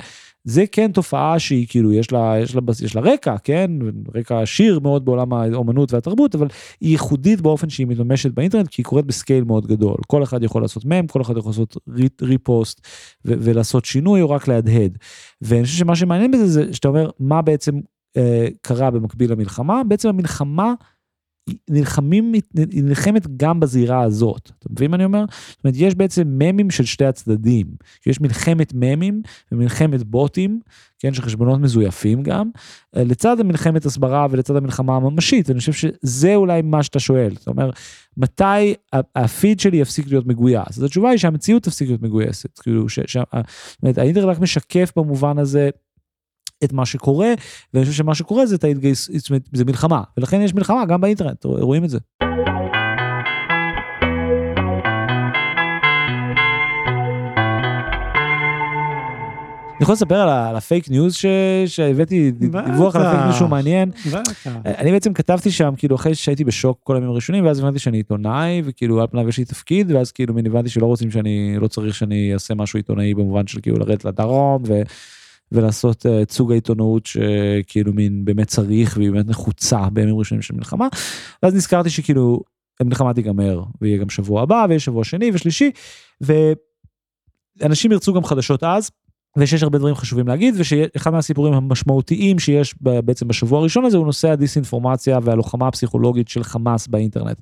זה 0.44 0.64
כן 0.72 0.92
תופעה 0.92 1.38
שהיא 1.38 1.66
כאילו 1.68 1.92
יש 1.92 2.12
לה, 2.12 2.34
יש 2.42 2.54
לה, 2.54 2.60
יש 2.84 2.96
לה 2.96 3.00
רקע, 3.00 3.36
כן, 3.44 3.70
רקע 4.14 4.42
עשיר 4.42 4.78
מאוד 4.78 5.04
בעולם 5.04 5.32
האומנות 5.32 5.92
והתרבות, 5.92 6.34
אבל 6.34 6.46
היא 6.80 6.90
ייחודית 6.90 7.40
באופן 7.40 7.70
שהיא 7.70 7.86
מתממשת 7.86 8.30
באינטרנט, 8.30 8.68
כי 8.68 8.82
היא 8.82 8.84
קורית 8.84 9.06
בסקייל 9.06 9.44
מאוד 9.44 9.66
גדול. 9.66 9.96
כל 10.06 10.22
אחד 10.22 10.42
יכול 10.42 10.62
לעשות 10.62 10.84
מם, 10.84 11.06
כל 11.06 11.22
אחד 11.22 11.36
יכול 11.36 11.50
לעשות 11.50 11.76
ריפוסט 12.22 12.80
ולעשות 13.24 13.84
שינוי 13.84 14.20
או 14.20 14.30
רק 14.30 14.48
להדהד. 14.48 14.98
ואני 15.42 15.64
חושב 15.64 15.78
שמה 15.78 15.96
שמעניין 15.96 16.30
בזה 16.30 16.46
זה 16.46 16.74
שאתה 16.74 16.88
אומר, 16.88 17.10
מה 17.20 17.42
בעצם 17.42 17.80
אה, 18.16 18.48
קרה 18.62 18.90
במקביל 18.90 19.32
למלחמה? 19.32 19.84
בעצם 19.84 20.08
המלחמה 20.08 20.74
נלחמים, 21.70 22.32
נלחמת 22.72 23.36
גם 23.36 23.60
בזירה 23.60 24.02
הזאת. 24.02 24.50
אתה 24.58 24.68
מבין 24.70 24.90
מה 24.90 24.96
אני 24.96 25.04
אומר? 25.04 25.24
זאת 25.50 25.64
אומרת, 25.64 25.76
יש 25.78 25.94
בעצם 25.94 26.22
ממים 26.26 26.70
של 26.70 26.84
שתי 26.84 27.04
הצדדים. 27.04 27.66
יש 28.06 28.20
מלחמת 28.20 28.72
ממים 28.74 29.22
ומלחמת 29.52 30.02
בוטים, 30.02 30.60
כן, 30.98 31.14
של 31.14 31.22
חשבונות 31.22 31.60
מזויפים 31.60 32.22
גם, 32.22 32.50
לצד 32.96 33.40
המלחמת 33.40 33.86
הסברה 33.86 34.26
ולצד 34.30 34.56
המלחמה 34.56 34.96
הממשית. 34.96 35.50
אני 35.50 35.58
חושב 35.58 35.72
שזה 35.72 36.34
אולי 36.34 36.62
מה 36.62 36.82
שאתה 36.82 36.98
שואל. 36.98 37.34
זאת 37.38 37.48
אומרת, 37.48 37.74
מתי 38.16 38.74
הפיד 39.14 39.60
שלי 39.60 39.76
יפסיק 39.76 40.06
להיות 40.08 40.26
מגויס? 40.26 40.78
אז 40.78 40.82
התשובה 40.82 41.10
היא 41.10 41.18
שהמציאות 41.18 41.62
תפסיק 41.62 41.88
להיות 41.88 42.02
מגויסת. 42.02 42.58
כאילו, 42.58 42.88
ש, 42.88 43.00
ש, 43.06 43.16
זאת 43.16 43.82
אומרת, 43.82 43.98
האינטרנט 43.98 44.38
משקף 44.38 44.92
במובן 44.96 45.38
הזה 45.38 45.70
את 46.64 46.72
מה 46.72 46.86
שקורה, 46.86 47.32
ואני 47.74 47.84
חושב 47.84 47.96
שמה 47.96 48.14
שקורה 48.14 48.46
זה 48.46 48.56
ההתגייס, 48.62 49.10
זה 49.52 49.64
מלחמה, 49.64 50.02
ולכן 50.16 50.40
יש 50.40 50.54
מלחמה 50.54 50.84
גם 50.84 51.00
באינטרנט, 51.00 51.44
רואים 51.44 51.84
את 51.84 51.90
זה. 51.90 51.98
אני 59.82 59.84
יכול 59.84 59.92
לספר 59.92 60.20
על 60.20 60.56
הפייק 60.56 60.90
ניוז 60.90 61.16
שהבאתי 61.66 62.30
דיווח 62.30 62.96
על 62.96 63.02
הפייק 63.02 63.22
ניוז 63.24 63.36
שהוא 63.36 63.48
מעניין. 63.48 63.90
אני 64.64 64.92
בעצם 64.92 65.12
כתבתי 65.12 65.50
שם 65.50 65.74
כאילו 65.76 65.96
אחרי 65.96 66.14
שהייתי 66.14 66.44
בשוק 66.44 66.80
כל 66.84 66.94
הימים 66.94 67.10
הראשונים 67.10 67.44
ואז 67.44 67.58
הבנתי 67.58 67.78
שאני 67.78 67.96
עיתונאי 67.96 68.62
וכאילו 68.64 69.00
על 69.00 69.06
פניו 69.06 69.28
יש 69.28 69.38
לי 69.38 69.44
תפקיד 69.44 69.92
ואז 69.92 70.12
כאילו 70.12 70.34
הבנתי 70.46 70.68
שלא 70.68 70.86
רוצים 70.86 71.10
שאני 71.10 71.56
לא 71.60 71.68
צריך 71.68 71.94
שאני 71.94 72.34
אעשה 72.34 72.54
משהו 72.54 72.78
עיתונאי 72.78 73.14
במובן 73.14 73.46
של 73.46 73.60
כאילו 73.60 73.78
לרדת 73.78 74.04
לדרום. 74.04 74.62
ולעשות 75.52 76.06
את 76.06 76.30
אה, 76.30 76.32
סוג 76.32 76.52
העיתונאות 76.52 77.06
שכאילו 77.06 77.92
מין 77.92 78.24
באמת 78.24 78.48
צריך 78.48 78.96
והיא 78.96 79.10
באמת 79.10 79.28
נחוצה 79.28 79.90
בימים 79.92 80.18
ראשונים 80.18 80.42
של 80.42 80.54
מלחמה. 80.54 80.88
ואז 81.42 81.54
נזכרתי 81.54 81.90
שכאילו 81.90 82.40
המלחמה 82.80 83.14
תיגמר 83.14 83.62
ויהיה 83.80 83.98
גם 83.98 84.10
שבוע 84.10 84.42
הבא 84.42 84.66
ויש 84.68 84.84
שבוע 84.84 85.04
שני 85.04 85.30
ושלישי 85.34 85.70
ואנשים 87.60 87.92
ירצו 87.92 88.12
גם 88.12 88.24
חדשות 88.24 88.64
אז. 88.64 88.90
ושיש 89.36 89.62
הרבה 89.62 89.78
דברים 89.78 89.94
חשובים 89.94 90.28
להגיד 90.28 90.54
ושאחד 90.58 91.10
מהסיפורים 91.10 91.54
המשמעותיים 91.54 92.38
שיש 92.38 92.74
בעצם 92.80 93.28
בשבוע 93.28 93.58
הראשון 93.58 93.84
הזה 93.84 93.96
הוא 93.96 94.06
נושא 94.06 94.30
הדיסאינפורמציה 94.30 95.18
והלוחמה 95.22 95.68
הפסיכולוגית 95.68 96.28
של 96.28 96.44
חמאס 96.44 96.86
באינטרנט. 96.86 97.36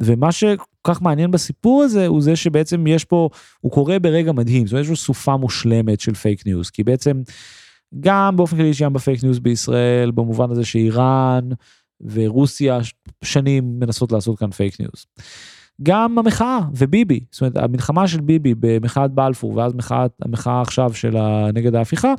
ומה 0.00 0.32
שכל 0.32 0.64
כך 0.84 1.02
מעניין 1.02 1.30
בסיפור 1.30 1.82
הזה 1.82 2.06
הוא 2.06 2.22
זה 2.22 2.36
שבעצם 2.36 2.86
יש 2.86 3.04
פה, 3.04 3.28
הוא 3.60 3.72
קורה 3.72 3.98
ברגע 3.98 4.32
מדהים, 4.32 4.66
זאת 4.66 4.72
אומרת 4.72 4.84
יש 4.84 4.90
לו 4.90 4.96
סופה 4.96 5.36
מושלמת 5.36 6.00
של 6.00 6.14
פייק 6.14 6.46
ניוז, 6.46 6.70
כי 6.70 6.84
בעצם 6.84 7.22
גם 8.00 8.36
באופן 8.36 8.56
כללי 8.56 8.68
יש 8.68 8.82
גם 8.82 8.92
בפייק 8.92 9.24
ניוז 9.24 9.38
בישראל 9.38 10.10
במובן 10.10 10.50
הזה 10.50 10.64
שאיראן 10.64 11.48
ורוסיה 12.00 12.78
שנים 13.24 13.80
מנסות 13.80 14.12
לעשות 14.12 14.38
כאן 14.38 14.50
פייק 14.50 14.80
ניוז. 14.80 15.06
גם 15.82 16.18
המחאה 16.18 16.58
וביבי, 16.74 17.20
זאת 17.30 17.40
אומרת 17.40 17.56
המלחמה 17.56 18.08
של 18.08 18.20
ביבי 18.20 18.54
במחאת 18.60 19.10
בלפור 19.10 19.56
ואז 19.56 19.74
מחאת, 19.74 20.10
המחאה 20.22 20.60
עכשיו 20.60 20.94
של 20.94 21.16
נגד 21.54 21.74
ההפיכה, 21.74 22.14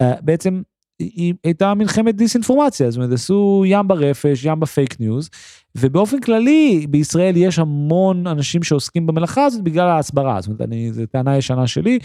אה, 0.00 0.12
בעצם 0.20 0.62
היא 0.98 1.34
הייתה 1.44 1.74
מלחמת 1.74 2.16
דיסאינפורמציה, 2.16 2.90
זאת 2.90 2.98
אומרת 2.98 3.12
עשו 3.12 3.62
ים 3.66 3.88
ברפש, 3.88 4.44
ים 4.44 4.60
בפייק 4.60 5.00
ניוז, 5.00 5.30
ובאופן 5.78 6.20
כללי 6.20 6.86
בישראל 6.90 7.36
יש 7.36 7.58
המון 7.58 8.26
אנשים 8.26 8.62
שעוסקים 8.62 9.06
במלאכה 9.06 9.44
הזאת 9.44 9.62
בגלל 9.62 9.88
ההסברה, 9.88 10.40
זאת 10.40 10.48
אומרת 10.48 10.60
אני, 10.60 10.92
זו 10.92 11.06
טענה 11.06 11.36
ישנה 11.36 11.66
שלי, 11.66 11.98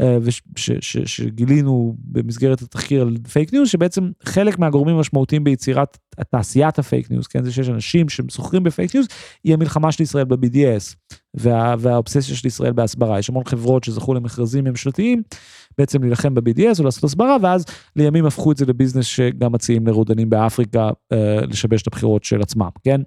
אה, 0.00 0.18
ושגילינו 0.22 1.96
במסגרת 1.98 2.62
התחקיר 2.62 3.02
על 3.02 3.16
פייק 3.32 3.52
ניוז, 3.52 3.68
שבעצם 3.68 4.10
חלק 4.24 4.58
מהגורמים 4.58 4.96
המשמעותיים 4.96 5.44
ביצירת 5.44 5.98
תעשיית 6.30 6.78
הפייק 6.78 7.10
ניוז, 7.10 7.26
כן, 7.26 7.44
זה 7.44 7.52
שיש 7.52 7.68
אנשים 7.68 8.08
שסוחרים 8.08 8.62
בפייק 8.62 8.94
ניוז, 8.94 9.06
היא 9.44 9.54
המלחמה 9.54 9.92
של 9.92 10.02
ישראל 10.02 10.24
ב-BDS, 10.24 10.94
וה, 11.34 11.74
והאובססיה 11.78 12.36
של 12.36 12.46
ישראל 12.46 12.72
בהסברה, 12.72 13.18
יש 13.18 13.28
המון 13.28 13.44
חברות 13.44 13.84
שזכו 13.84 14.14
למכרזים 14.14 14.64
ממשלתיים, 14.64 15.22
בעצם 15.78 16.02
להילחם 16.02 16.34
ב-BDS 16.34 16.78
או 16.78 16.84
לעשות 16.84 17.04
הסברה, 17.04 17.36
ואז 17.42 17.64
לימים 17.96 18.26
הפכו 18.26 18.52
את 18.52 18.56
זה 18.56 18.66
לביזנס 18.66 19.04
שגם 19.04 19.52
מציעים 19.52 19.86
לרודנים 19.86 20.30
באפריקה 20.30 20.90
אה, 21.12 21.40
לשבש 21.40 21.82
את 21.82 21.86
הבחירות 21.86 22.24
של 22.24 22.42
עצמם, 22.42 22.68
כן? 22.84 23.00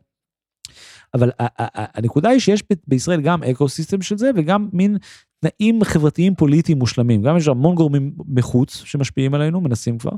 אבל 1.14 1.32
הנקודה 1.76 2.30
היא 2.30 2.40
שיש 2.40 2.64
בישראל 2.88 3.22
גם 3.22 3.44
ecosystem 3.44 4.01
של 4.02 4.18
זה 4.18 4.32
וגם 4.36 4.70
מין 4.74 4.98
תנאים 5.40 5.84
חברתיים 5.84 6.36
פוליטיים 6.36 6.80
מושלמים. 6.80 7.22
גם 7.22 7.38
יש 7.38 7.48
המון 7.48 7.76
גורמים 7.76 8.12
מחוץ 8.28 8.82
שמשפיעים 8.86 9.34
עלינו 9.34 9.62
מנסים 9.62 9.98
כבר. 9.98 10.12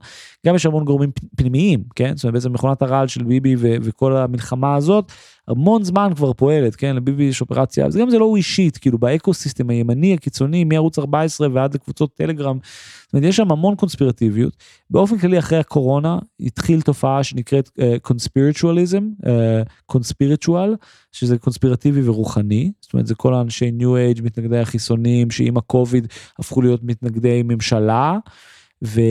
גם 0.47 0.55
יש 0.55 0.65
המון 0.65 0.85
גורמים 0.85 1.11
פנימיים 1.35 1.83
כן? 1.95 2.15
זאת 2.15 2.23
אומרת 2.23 2.33
בעצם 2.33 2.53
מכונת 2.53 2.81
הרעל 2.81 3.07
של 3.07 3.23
ביבי 3.23 3.55
וכל 3.59 4.17
המלחמה 4.17 4.75
הזאת 4.75 5.11
המון 5.47 5.83
זמן 5.83 6.11
כבר 6.15 6.33
פועלת 6.33 6.75
כן 6.75 6.95
לביבי 6.95 7.23
יש 7.23 7.41
אופרציה 7.41 7.85
אז 7.85 7.97
גם 7.97 8.09
זה 8.09 8.19
לא 8.19 8.25
הוא 8.25 8.37
אישית 8.37 8.77
כאילו 8.77 8.97
באקו 8.97 9.33
סיסטם 9.33 9.69
הימני 9.69 10.13
הקיצוני 10.13 10.63
מערוץ 10.63 10.99
14 10.99 11.47
ועד 11.53 11.73
לקבוצות 11.73 12.15
טלגרם. 12.15 12.59
זאת 13.05 13.13
אומרת, 13.13 13.29
יש 13.29 13.35
שם 13.35 13.51
המון 13.51 13.75
קונספירטיביות 13.75 14.57
באופן 14.89 15.17
כללי 15.17 15.39
אחרי 15.39 15.57
הקורונה 15.57 16.19
התחיל 16.39 16.81
תופעה 16.81 17.23
שנקראת 17.23 17.69
קונספירטואליזם 18.01 19.09
uh, 19.23 19.29
קונספירטואל 19.85 20.75
שזה 21.11 21.37
קונספירטיבי 21.37 22.09
ורוחני 22.09 22.71
זאת 22.81 22.93
אומרת 22.93 23.07
זה 23.07 23.15
כל 23.15 23.33
האנשי 23.33 23.71
ניו 23.71 23.97
אייג' 23.97 24.21
מתנגדי 24.23 24.59
החיסונים 24.59 25.31
שעם 25.31 25.57
הקוביד 25.57 26.07
הפכו 26.39 26.61
להיות 26.61 26.83
מתנגדי 26.83 27.43
ממשלה. 27.43 28.17
ו... 28.83 29.01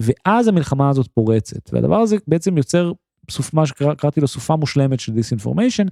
ואז 0.00 0.48
המלחמה 0.48 0.88
הזאת 0.88 1.08
פורצת 1.14 1.72
והדבר 1.72 1.96
הזה 1.96 2.16
בעצם 2.28 2.56
יוצר 2.56 2.92
סוף, 3.30 3.54
מה 3.54 3.66
שקראתי 3.66 4.20
לו 4.20 4.28
סופה 4.28 4.56
מושלמת 4.56 5.00
של 5.00 5.12
disinformation, 5.12 5.86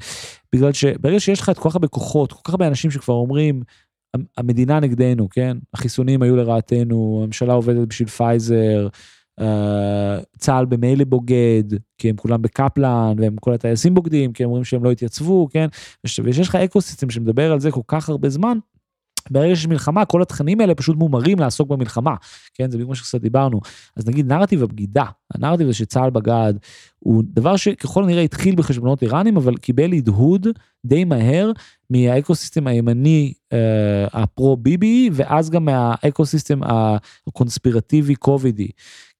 בגלל 0.52 0.72
שברגע 0.72 1.20
שיש 1.20 1.40
לך 1.40 1.48
את 1.48 1.58
כל 1.58 1.68
כך 1.68 1.74
הרבה 1.74 1.88
כוחות, 1.88 2.32
כל 2.32 2.40
כך 2.44 2.50
הרבה 2.50 2.66
אנשים 2.66 2.90
שכבר 2.90 3.14
אומרים, 3.14 3.62
המדינה 4.36 4.80
נגדנו, 4.80 5.28
כן? 5.30 5.56
החיסונים 5.74 6.22
היו 6.22 6.36
לרעתנו, 6.36 7.20
הממשלה 7.22 7.52
עובדת 7.52 7.88
בשביל 7.88 8.08
פייזר, 8.08 8.88
אה, 9.40 10.18
צה"ל 10.38 10.64
במילא 10.64 11.04
בוגד, 11.04 11.64
כי 11.98 12.10
הם 12.10 12.16
כולם 12.16 12.42
בקפלן, 12.42 13.14
והם 13.18 13.36
כל 13.40 13.52
הטייסים 13.52 13.94
בוגדים, 13.94 14.32
כי 14.32 14.42
הם 14.42 14.48
אומרים 14.48 14.64
שהם 14.64 14.84
לא 14.84 14.90
התייצבו, 14.90 15.48
כן? 15.50 15.66
ושיש 16.04 16.48
לך 16.48 16.54
ecosystem 16.54 17.11
שמדבר 17.10 17.52
על 17.52 17.60
זה 17.60 17.70
כל 17.70 17.80
כך 17.86 18.08
הרבה 18.08 18.28
זמן, 18.28 18.58
ברגע 19.30 19.56
שיש 19.56 19.66
מלחמה 19.66 20.04
כל 20.04 20.22
התכנים 20.22 20.60
האלה 20.60 20.74
פשוט 20.74 20.96
מומרים 20.96 21.38
לעסוק 21.38 21.68
במלחמה. 21.68 22.14
כן 22.54 22.70
זה 22.70 22.84
מה 22.84 22.94
שקצת 22.94 23.20
דיברנו. 23.20 23.60
אז 23.96 24.08
נגיד 24.08 24.32
נרטיב 24.32 24.62
הבגידה. 24.62 25.04
הנרטיב 25.34 25.66
הזה 25.66 25.76
שצה"ל 25.76 26.10
בגד 26.10 26.54
הוא 26.98 27.22
דבר 27.26 27.56
שככל 27.56 28.04
הנראה 28.04 28.22
התחיל 28.22 28.54
בחשבונות 28.54 29.02
איראנים 29.02 29.36
אבל 29.36 29.56
קיבל 29.56 29.92
הדהוד 29.92 30.46
די 30.84 31.04
מהר 31.04 31.50
מה 31.90 32.04
ecosystem 32.04 32.66
הימני 32.66 33.32
אה, 33.52 34.06
הפרו-ביבי 34.12 35.11
ואז 35.12 35.50
גם 35.50 35.64
מה 35.64 35.82
ecosystem 35.82 36.61
הקונספירטיבי 37.26 38.14
קובידי 38.14 38.68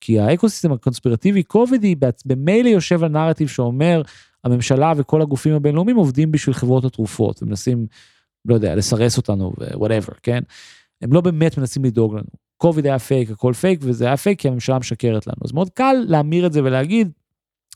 כי 0.00 0.21
ה 0.21 0.26
ecosystem 0.26 0.73
הקונספירטיבי 0.73 1.42
קובידי 1.42 1.94
במילא 2.26 2.68
יושב 2.68 3.02
על 3.02 3.09
נרטיב 3.09 3.49
שאומר 3.49 4.02
הממשלה 4.44 4.92
וכל 4.97 5.23
הגופים 5.23 5.54
הבינלאומיים 5.54 5.97
עובדים 5.97 6.32
בשביל 6.32 6.54
חברות 6.54 6.85
התרופות. 6.85 7.42
ומנסים 7.42 7.87
לא 8.45 8.55
יודע, 8.55 8.75
לסרס 8.75 9.17
אותנו 9.17 9.53
ו 9.59 9.64
whatever, 9.64 10.12
כן? 10.23 10.41
הם 11.03 11.13
לא 11.13 11.21
באמת 11.21 11.59
מנסים 11.59 11.85
לדאוג 11.85 12.15
לנו. 12.15 12.25
קוביד 12.57 12.87
היה 12.87 12.99
פייק, 12.99 13.31
הכל 13.31 13.53
פייק, 13.53 13.81
וזה 13.83 14.07
היה 14.07 14.17
פייק 14.17 14.41
כי 14.41 14.49
הממשלה 14.49 14.79
משקרת 14.79 15.27
לנו. 15.27 15.37
אז 15.45 15.53
מאוד 15.53 15.71
קל 15.71 15.97
להמיר 16.09 16.47
את 16.47 16.53
זה 16.53 16.65
ולהגיד, 16.65 17.11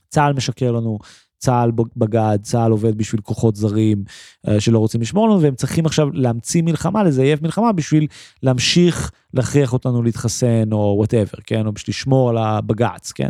צה"ל 0.08 0.32
משקר 0.32 0.72
לנו, 0.72 0.98
צה"ל 1.38 1.70
בגד, 1.96 2.38
צה"ל 2.42 2.70
עובד 2.70 2.98
בשביל 2.98 3.20
כוחות 3.20 3.56
זרים 3.56 4.04
אה, 4.46 4.50
שלא 4.58 4.78
רוצים 4.78 5.00
לשמור 5.00 5.28
לנו, 5.28 5.40
והם 5.40 5.54
צריכים 5.54 5.86
עכשיו 5.86 6.08
להמציא 6.12 6.62
מלחמה, 6.62 7.02
לזייף 7.02 7.42
מלחמה 7.42 7.72
בשביל 7.72 8.06
להמשיך 8.42 9.10
להכריח 9.34 9.72
אותנו 9.72 10.02
להתחסן 10.02 10.72
או 10.72 10.94
whatever, 10.98 11.38
כן, 11.46 11.66
או 11.66 11.72
בשביל 11.72 11.94
לשמור 11.94 12.30
על 12.30 12.38
הבג"ץ, 12.38 13.12
כן. 13.12 13.28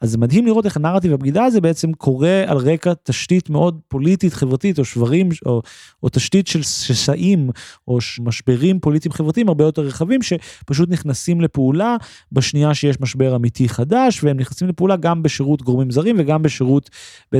אז 0.00 0.10
זה 0.10 0.18
מדהים 0.18 0.46
לראות 0.46 0.64
איך 0.64 0.76
הנרטיב 0.76 1.12
הבגידה 1.12 1.44
הזה 1.44 1.60
בעצם 1.60 1.92
קורה 1.92 2.44
על 2.46 2.56
רקע 2.56 2.92
תשתית 3.02 3.50
מאוד 3.50 3.80
פוליטית, 3.88 4.32
חברתית, 4.32 4.78
או 4.78 4.84
שברים, 4.84 5.28
או, 5.46 5.62
או 6.02 6.08
תשתית 6.08 6.46
של 6.46 6.62
שסעים, 6.62 7.50
או 7.88 7.98
משברים 8.20 8.80
פוליטיים 8.80 9.12
חברתיים 9.12 9.48
הרבה 9.48 9.64
יותר 9.64 9.82
רחבים, 9.82 10.20
שפשוט 10.22 10.90
נכנסים 10.90 11.40
לפעולה 11.40 11.96
בשנייה 12.32 12.74
שיש 12.74 13.00
משבר 13.00 13.36
אמיתי 13.36 13.68
חדש, 13.68 14.24
והם 14.24 14.36
נכנסים 14.36 14.68
לפעולה 14.68 14.96
גם 14.96 15.22
בשירות 15.22 15.62
גורמים 15.62 15.90
זרים 15.90 16.16
וגם 16.18 16.42
בשירות 16.42 16.90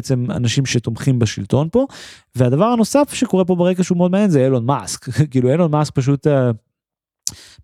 בעצם 0.04 0.30
אנשים 0.30 0.66
שתומכים 0.66 1.18
בשלטון 1.18 1.68
פה. 1.73 1.87
והדבר 2.34 2.64
הנוסף 2.64 3.12
שקורה 3.12 3.44
פה 3.44 3.54
ברקע 3.54 3.82
שהוא 3.82 3.99
מאוד 3.99 4.11
מעניין 4.11 4.30
זה 4.30 4.44
אילון 4.44 4.66
מאסק, 4.66 5.08
כאילו 5.30 5.50
אילון 5.50 5.70
מאסק 5.70 5.94
פשוט... 5.94 6.26
Uh, 6.26 6.30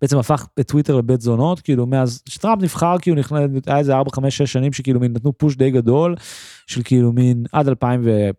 בעצם 0.01 0.17
הפך 0.17 0.47
את 0.59 0.67
טוויטר 0.67 0.95
לבית 0.95 1.21
זונות, 1.21 1.59
כאילו 1.59 1.87
מאז 1.87 2.23
שטראמפ 2.29 2.61
נבחר, 2.61 2.95
כאילו 3.01 3.17
נכנס, 3.17 3.41
היה 3.67 3.77
איזה 3.77 3.95
4, 3.95 4.11
5, 4.15 4.37
6 4.37 4.53
שנים 4.53 4.73
שכאילו 4.73 4.99
מין 4.99 5.13
נתנו 5.13 5.37
push 5.37 5.55
די 5.55 5.71
גדול, 5.71 6.15
של 6.67 6.81
כאילו 6.83 7.11
מין 7.11 7.43
עד 7.51 7.67
2000 7.67 8.01
ו... 8.03 8.29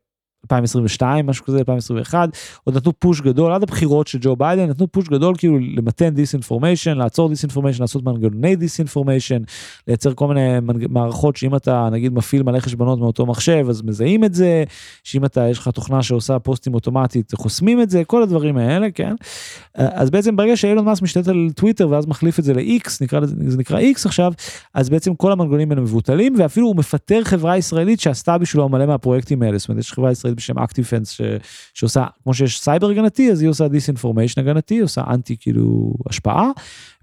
2022 0.44 1.26
משהו 1.26 1.44
כזה 1.44 1.58
2021 1.58 2.28
עוד 2.64 2.76
נתנו 2.76 2.92
push 2.98 3.20
גדול 3.20 3.52
עד 3.52 3.62
הבחירות 3.62 4.06
של 4.06 4.18
ג'ו 4.20 4.36
ביידן 4.36 4.70
נתנו 4.70 4.92
push 4.92 5.08
גדול 5.08 5.34
כאילו 5.38 5.58
למתן 5.58 6.08
disinformation 6.08 6.98
לעצור 6.98 7.28
disinformation 7.28 7.82
לעשות 7.82 8.04
מנגנוני 8.04 8.56
disinformation 8.56 9.42
לייצר 9.88 10.14
כל 10.14 10.28
מיני 10.28 10.58
מערכות 10.88 11.36
שאם 11.36 11.56
אתה 11.56 11.88
נגיד 11.92 12.12
מפעיל 12.12 12.42
מלא 12.42 12.58
חשבונות 12.58 12.98
מאותו 12.98 13.26
מחשב 13.26 13.66
אז 13.68 13.82
מזהים 13.82 14.24
את 14.24 14.34
זה 14.34 14.64
שאם 15.04 15.24
אתה 15.24 15.48
יש 15.48 15.58
לך 15.58 15.68
תוכנה 15.68 16.02
שעושה 16.02 16.38
פוסטים 16.38 16.74
אוטומטית 16.74 17.32
חוסמים 17.34 17.82
את 17.82 17.90
זה 17.90 18.04
כל 18.04 18.22
הדברים 18.22 18.56
האלה 18.56 18.90
כן? 18.90 19.14
אז 19.74 20.10
בעצם 20.10 20.36
ברגע 20.36 20.56
שאילון 20.56 20.84
מאסק 20.84 21.02
משתלט 21.02 21.28
על 21.28 21.48
טוויטר 21.54 21.88
ואז 21.88 22.06
מחליף 22.06 22.38
את 22.38 22.44
זה 22.44 22.54
ל-X 22.54 22.90
נקרא 23.00 23.20
זה 23.26 23.58
נקרא 23.58 23.80
X 23.80 24.02
עכשיו 24.04 24.32
אז 24.74 24.90
בעצם 24.90 25.14
כל 25.14 25.32
המנגנונים 25.32 25.70
האלה 25.70 25.80
מבוטלים 25.80 26.34
ואפילו 26.38 26.66
הוא 26.66 26.76
מפטר 26.76 27.24
חברה 27.24 27.56
ישראלית 27.56 28.00
שעשתה 28.00 28.38
בשבילו 28.38 28.68
מלא 28.68 28.86
מהפרויקטים 28.86 29.42
האלה. 29.42 29.58
זאת 29.58 29.68
אומרת 29.68 29.80
יש 29.80 29.92
חברה 29.92 30.10
בשם 30.34 30.58
ActiveFence 30.58 31.10
ש... 31.10 31.20
שעושה 31.74 32.06
כמו 32.22 32.34
שיש 32.34 32.60
סייבר 32.60 32.88
הגנתי 32.88 33.32
אז 33.32 33.40
היא 33.40 33.48
עושה 33.48 33.68
disinformation 33.68 34.40
הגנתי 34.40 34.80
עושה 34.80 35.02
אנטי 35.10 35.36
כאילו 35.40 35.94
השפעה 36.08 36.50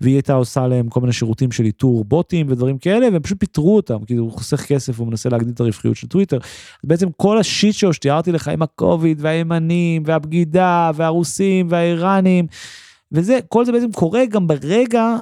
והיא 0.02 0.16
הייתה 0.16 0.34
עושה 0.34 0.68
להם 0.68 0.90
כל 0.90 1.02
מיני 1.02 1.14
שירותים 1.14 1.52
של 1.52 1.66
איתור 1.66 2.06
בוטים 2.06 2.46
ודברים 2.50 2.78
כאלה 2.78 3.08
והם 3.12 3.22
פשוט 3.22 3.40
פיטרו 3.40 3.76
אותם 3.76 4.06
כאילו 4.06 4.24
הוא 4.24 4.32
חוסך 4.32 4.62
כסף 4.62 5.00
הוא 5.00 5.08
מנסה 5.08 5.30
להגדיל 5.30 5.54
את 5.54 5.60
הרווחיות 5.60 5.96
של 5.96 6.08
טוויטר. 6.08 6.38
בעצם 6.84 7.08
כל 7.18 7.38
ה 7.38 7.45
shit 7.45 7.76
שתיארתי 7.92 8.32
לך 8.32 8.48
עם 8.48 8.62
הקוביד 8.62 9.18
והימנים 9.22 10.04
והבגידה 10.06 10.92
והרוסים 10.96 11.68
והאיראנים 11.70 12.48
וזה 13.12 13.40
כל 13.48 13.66
זה 13.66 13.72
בעצם 13.72 13.92
קורה 13.92 14.26
גם 14.26 14.48
ברגע 14.48 15.18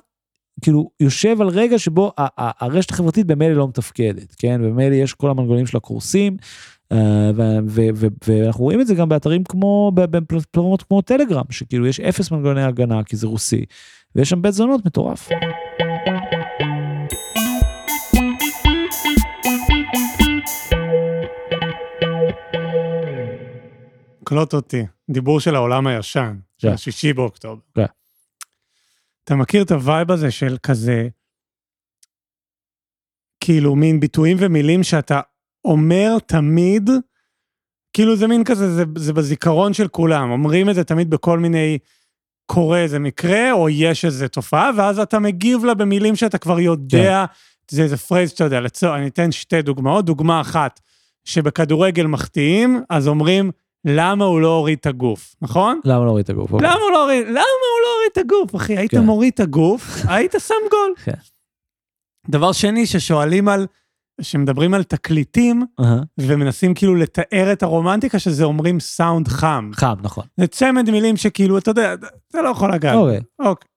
כאילו 0.61 0.89
יושב 0.99 1.41
על 1.41 1.47
רגע 1.47 1.79
שבו 1.79 2.11
הרשת 2.37 2.91
החברתית 2.91 3.27
במילא 3.27 3.53
לא 3.53 3.67
מתפקדת 3.67 4.35
כן 4.37 4.61
במילא 4.63 4.95
יש 4.95 5.13
כל 5.13 5.29
המנגנונים 5.29 5.65
של 5.65 5.77
הקורסים 5.77 6.33
אה, 6.33 6.47
ואנחנו 7.67 8.63
רואים 8.63 8.81
את 8.81 8.87
זה 8.87 8.95
גם 8.95 9.09
באתרים 9.09 9.43
כמו 9.43 9.91
בפלטפורמות 9.95 10.83
כמו 10.83 11.01
טלגרם 11.01 11.45
שכאילו 11.49 11.87
יש 11.87 11.99
אפס 11.99 12.31
מנגנוני 12.31 12.63
הגנה 12.63 13.03
כי 13.03 13.15
זה 13.15 13.27
רוסי 13.27 13.65
ויש 14.15 14.29
שם 14.29 14.41
בית 14.41 14.53
זונות 14.53 14.85
מטורף. 14.85 15.29
קלוט 24.23 24.53
אותי, 24.53 24.85
דיבור 25.09 25.39
של 25.39 25.55
העולם 25.55 25.87
הישן, 25.87 26.37
של 26.57 26.67
השישי 26.67 27.13
באוקטובר. 27.13 27.61
אתה 29.23 29.35
מכיר 29.35 29.63
את 29.63 29.71
ה 29.71 29.79
vibe 29.79 30.11
הזה 30.11 30.31
של 30.31 30.57
כזה, 30.63 31.07
כאילו 33.39 33.75
מין 33.75 33.99
ביטויים 33.99 34.37
ומילים 34.39 34.83
שאתה 34.83 35.21
אומר 35.65 36.17
תמיד, 36.25 36.89
כאילו 37.93 38.15
זה 38.15 38.27
מין 38.27 38.43
כזה, 38.43 38.75
זה, 38.75 38.83
זה 38.97 39.13
בזיכרון 39.13 39.73
של 39.73 39.87
כולם, 39.87 40.31
אומרים 40.31 40.69
את 40.69 40.75
זה 40.75 40.83
תמיד 40.83 41.09
בכל 41.09 41.39
מיני, 41.39 41.77
קורה 42.47 42.79
איזה 42.79 42.99
מקרה, 42.99 43.51
או 43.51 43.69
יש 43.69 44.05
איזה 44.05 44.27
תופעה, 44.27 44.71
ואז 44.75 44.99
אתה 44.99 45.19
מגיב 45.19 45.65
לה 45.65 45.73
במילים 45.73 46.15
שאתה 46.15 46.37
כבר 46.37 46.59
יודע, 46.59 47.25
כן. 47.27 47.75
זה 47.75 47.83
איזה 47.83 47.97
phrase 47.97 48.29
שאתה 48.29 48.43
יודע, 48.43 48.59
לצור, 48.59 48.95
אני 48.95 49.07
אתן 49.07 49.31
שתי 49.31 49.61
דוגמאות, 49.61 50.05
דוגמה 50.05 50.41
אחת, 50.41 50.79
שבכדורגל 51.25 52.07
מחטיאים, 52.07 52.81
אז 52.89 53.07
אומרים, 53.07 53.51
למה 53.85 54.25
הוא 54.25 54.41
לא 54.41 54.47
הוריד 54.47 54.77
את 54.81 54.85
הגוף, 54.85 55.35
נכון? 55.41 55.79
למה 55.85 56.05
לא 56.05 56.09
הוריד 56.09 56.23
את 56.23 56.29
הגוף? 56.29 56.51
למה 56.51 56.73
הוא 56.73 56.91
לא 56.91 57.03
הוריד, 57.03 57.27
למה 57.27 57.39
הוא 57.39 57.81
לא 57.83 57.93
הוריד 57.95 58.11
את 58.11 58.17
הגוף, 58.17 58.55
אחי? 58.55 58.77
היית 58.77 58.91
כן. 58.91 58.99
מוריד 58.99 59.33
את 59.33 59.39
הגוף, 59.39 59.83
היית 60.07 60.35
שם 60.39 60.55
גול. 60.71 60.93
כן. 61.03 61.19
דבר 62.29 62.51
שני, 62.51 62.85
ששואלים 62.85 63.49
על... 63.49 63.67
שמדברים 64.21 64.73
על 64.73 64.83
תקליטים, 64.83 65.65
uh-huh. 65.81 65.83
ומנסים 66.17 66.73
כאילו 66.73 66.95
לתאר 66.95 67.53
את 67.53 67.63
הרומנטיקה, 67.63 68.19
שזה 68.19 68.43
אומרים 68.43 68.79
סאונד 68.79 69.27
חם. 69.27 69.71
חם, 69.73 69.95
נכון. 70.01 70.25
זה 70.37 70.47
צמד 70.47 70.91
מילים 70.91 71.17
שכאילו, 71.17 71.57
אתה 71.57 71.71
יודע, 71.71 71.95
זה 72.29 72.41
לא 72.41 72.49
יכול 72.49 72.73
לגעת. 72.73 72.95
אוקיי. 72.95 73.17
Okay. 73.17 73.45
אוקיי. 73.45 73.67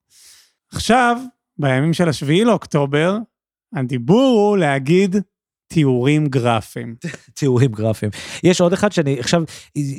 עכשיו, 0.73 1.17
בימים 1.59 1.93
של 1.93 2.09
השביעי 2.09 2.45
לאוקטובר, 2.45 3.19
הדיבור 3.77 4.49
הוא 4.49 4.57
להגיד 4.57 5.17
תיאורים 5.73 6.27
גרפיים. 6.27 6.95
תיאורים 7.39 7.73
גרפיים. 7.73 8.13
יש 8.45 8.61
עוד 8.61 8.73
אחד 8.73 8.93
שאני 8.93 9.21
עכשיו, 9.21 9.43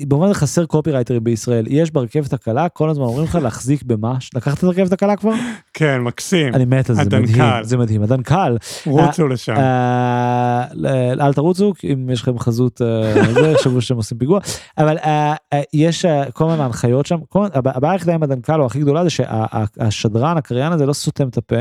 במובן 0.08 0.34
חסר 0.34 0.66
קופירייטרים 0.66 1.24
בישראל, 1.24 1.66
יש 1.70 1.92
ברכבת 1.92 2.34
הקלה, 2.34 2.70
כל 2.70 2.90
הזמן 2.90 3.06
אומרים 3.06 3.24
לך 3.24 3.36
להחזיק 3.36 3.84
במה, 3.84 4.18
לקחת 4.36 4.58
את 4.58 4.63
הרכבת 4.63 4.92
הקלה 4.92 5.16
כבר? 5.16 5.32
כן, 5.74 6.01
מקסים. 6.01 6.56
אני 6.56 6.66
מת 6.66 6.90
על 6.90 6.96
זה, 6.96 7.04
מדהים, 7.04 7.44
זה 7.62 7.78
מדהים, 7.78 8.04
הדנקל. 8.04 8.58
רוצו 8.86 9.28
לשם. 9.28 9.56
אה, 9.58 10.66
אל 11.12 11.34
תרוצו, 11.34 11.74
אם 11.94 12.10
יש 12.10 12.22
לכם 12.22 12.40
חזות, 12.40 12.82
אה, 12.82 13.34
זה, 13.34 13.54
שבוע 13.63 13.82
שהם 13.82 13.98
עושים 13.98 14.18
פיגוע, 14.18 14.40
אבל 14.78 14.98
אה, 14.98 15.34
יש 15.74 16.05
כל 16.34 16.46
מיני 16.46 16.64
הנחיות 16.64 17.05
שם, 17.05 17.18
הבעיה 17.53 17.94
היחידה 17.94 18.14
עם 18.14 18.24
הדנקל, 18.24 18.62
או 18.62 18.66
הכי 18.66 18.79
גדולה, 18.79 19.03
זה 19.03 19.10
שהשדרן, 19.10 20.38
הקריין 20.38 20.72
הזה 20.72 20.86
לא 20.86 20.94
סותם 20.94 21.27
את 21.27 21.38
הפה, 21.38 21.55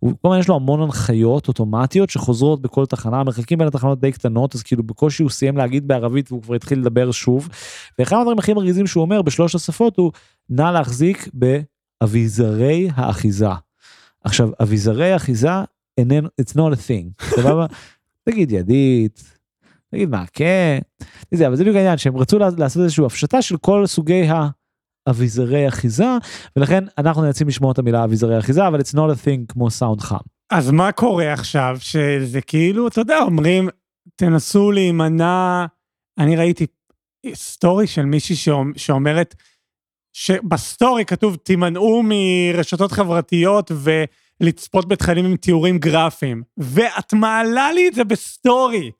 כל 0.00 0.08
הזמן 0.24 0.38
יש 0.38 0.48
לו 0.48 0.54
המון 0.54 0.82
הנחיות 0.82 1.48
אוטומטיות 1.48 2.10
שחוזרות 2.10 2.62
בכל 2.62 2.86
תחנה, 2.86 3.20
המרחקים 3.20 3.53
המרחקים 3.54 3.58
בין 3.58 3.68
התחנות 3.68 4.00
די 4.00 4.12
קטנות 4.12 4.54
אז 4.54 4.62
כאילו 4.62 4.82
בקושי 4.82 5.22
הוא 5.22 5.30
סיים 5.30 5.56
להגיד 5.56 5.88
בערבית 5.88 6.32
והוא 6.32 6.42
כבר 6.42 6.54
התחיל 6.54 6.78
לדבר 6.78 7.10
שוב. 7.10 7.48
ואחד 7.98 8.16
הדברים 8.16 8.38
הכי 8.38 8.54
מרגיזים 8.54 8.86
שהוא 8.86 9.02
אומר 9.02 9.22
בשלוש 9.22 9.54
השפות 9.54 9.96
הוא 9.96 10.12
נא 10.50 10.70
להחזיק 10.72 11.28
באביזרי 11.32 12.88
האחיזה. 12.94 13.48
עכשיו 14.24 14.48
אביזרי 14.62 15.16
אחיזה 15.16 15.50
איננו 15.98 16.28
it's 16.40 16.54
not 16.54 16.74
a 16.74 16.88
thing. 16.88 17.24
סבבה? 17.36 17.66
תגיד 18.28 18.52
ידית. 18.52 19.38
תגיד 19.90 20.08
מה 20.08 20.24
כן. 20.32 20.78
זה, 21.34 21.46
אבל 21.46 21.56
זה 21.56 21.62
בדיוק 21.62 21.76
העניין 21.76 21.98
שהם 21.98 22.16
רצו 22.16 22.38
לעשות 22.38 22.82
איזושהי 22.82 23.04
הפשטה 23.04 23.42
של 23.42 23.56
כל 23.56 23.86
סוגי 23.86 24.28
האביזרי 25.06 25.68
אחיזה 25.68 26.18
ולכן 26.56 26.84
אנחנו 26.98 27.22
נאלצים 27.22 27.48
לשמוע 27.48 27.72
את 27.72 27.78
המילה 27.78 28.04
אביזרי 28.04 28.38
אחיזה 28.38 28.68
אבל 28.68 28.80
it's 28.80 28.94
not 28.94 29.14
a 29.14 29.26
thing 29.26 29.52
כמו 29.52 29.70
סאונד 29.70 30.00
חם. 30.00 30.33
אז 30.52 30.70
מה 30.70 30.92
קורה 30.92 31.32
עכשיו, 31.32 31.76
שזה 31.80 32.40
כאילו, 32.40 32.88
אתה 32.88 33.00
יודע, 33.00 33.18
אומרים, 33.18 33.68
תנסו 34.16 34.72
להימנע, 34.72 35.66
אני 36.18 36.36
ראיתי 36.36 36.66
סטורי 37.34 37.86
של 37.86 38.04
מישהי 38.04 38.36
שאומרת, 38.76 39.34
שבסטורי 40.16 41.04
כתוב, 41.04 41.36
תימנעו 41.36 42.02
מרשתות 42.04 42.92
חברתיות 42.92 43.70
ולצפות 44.40 44.88
בתכנים 44.88 45.24
עם 45.24 45.36
תיאורים 45.36 45.78
גרפיים, 45.78 46.42
ואת 46.56 47.12
מעלה 47.12 47.72
לי 47.72 47.88
את 47.88 47.94
זה 47.94 48.04
בסטורי. 48.04 48.90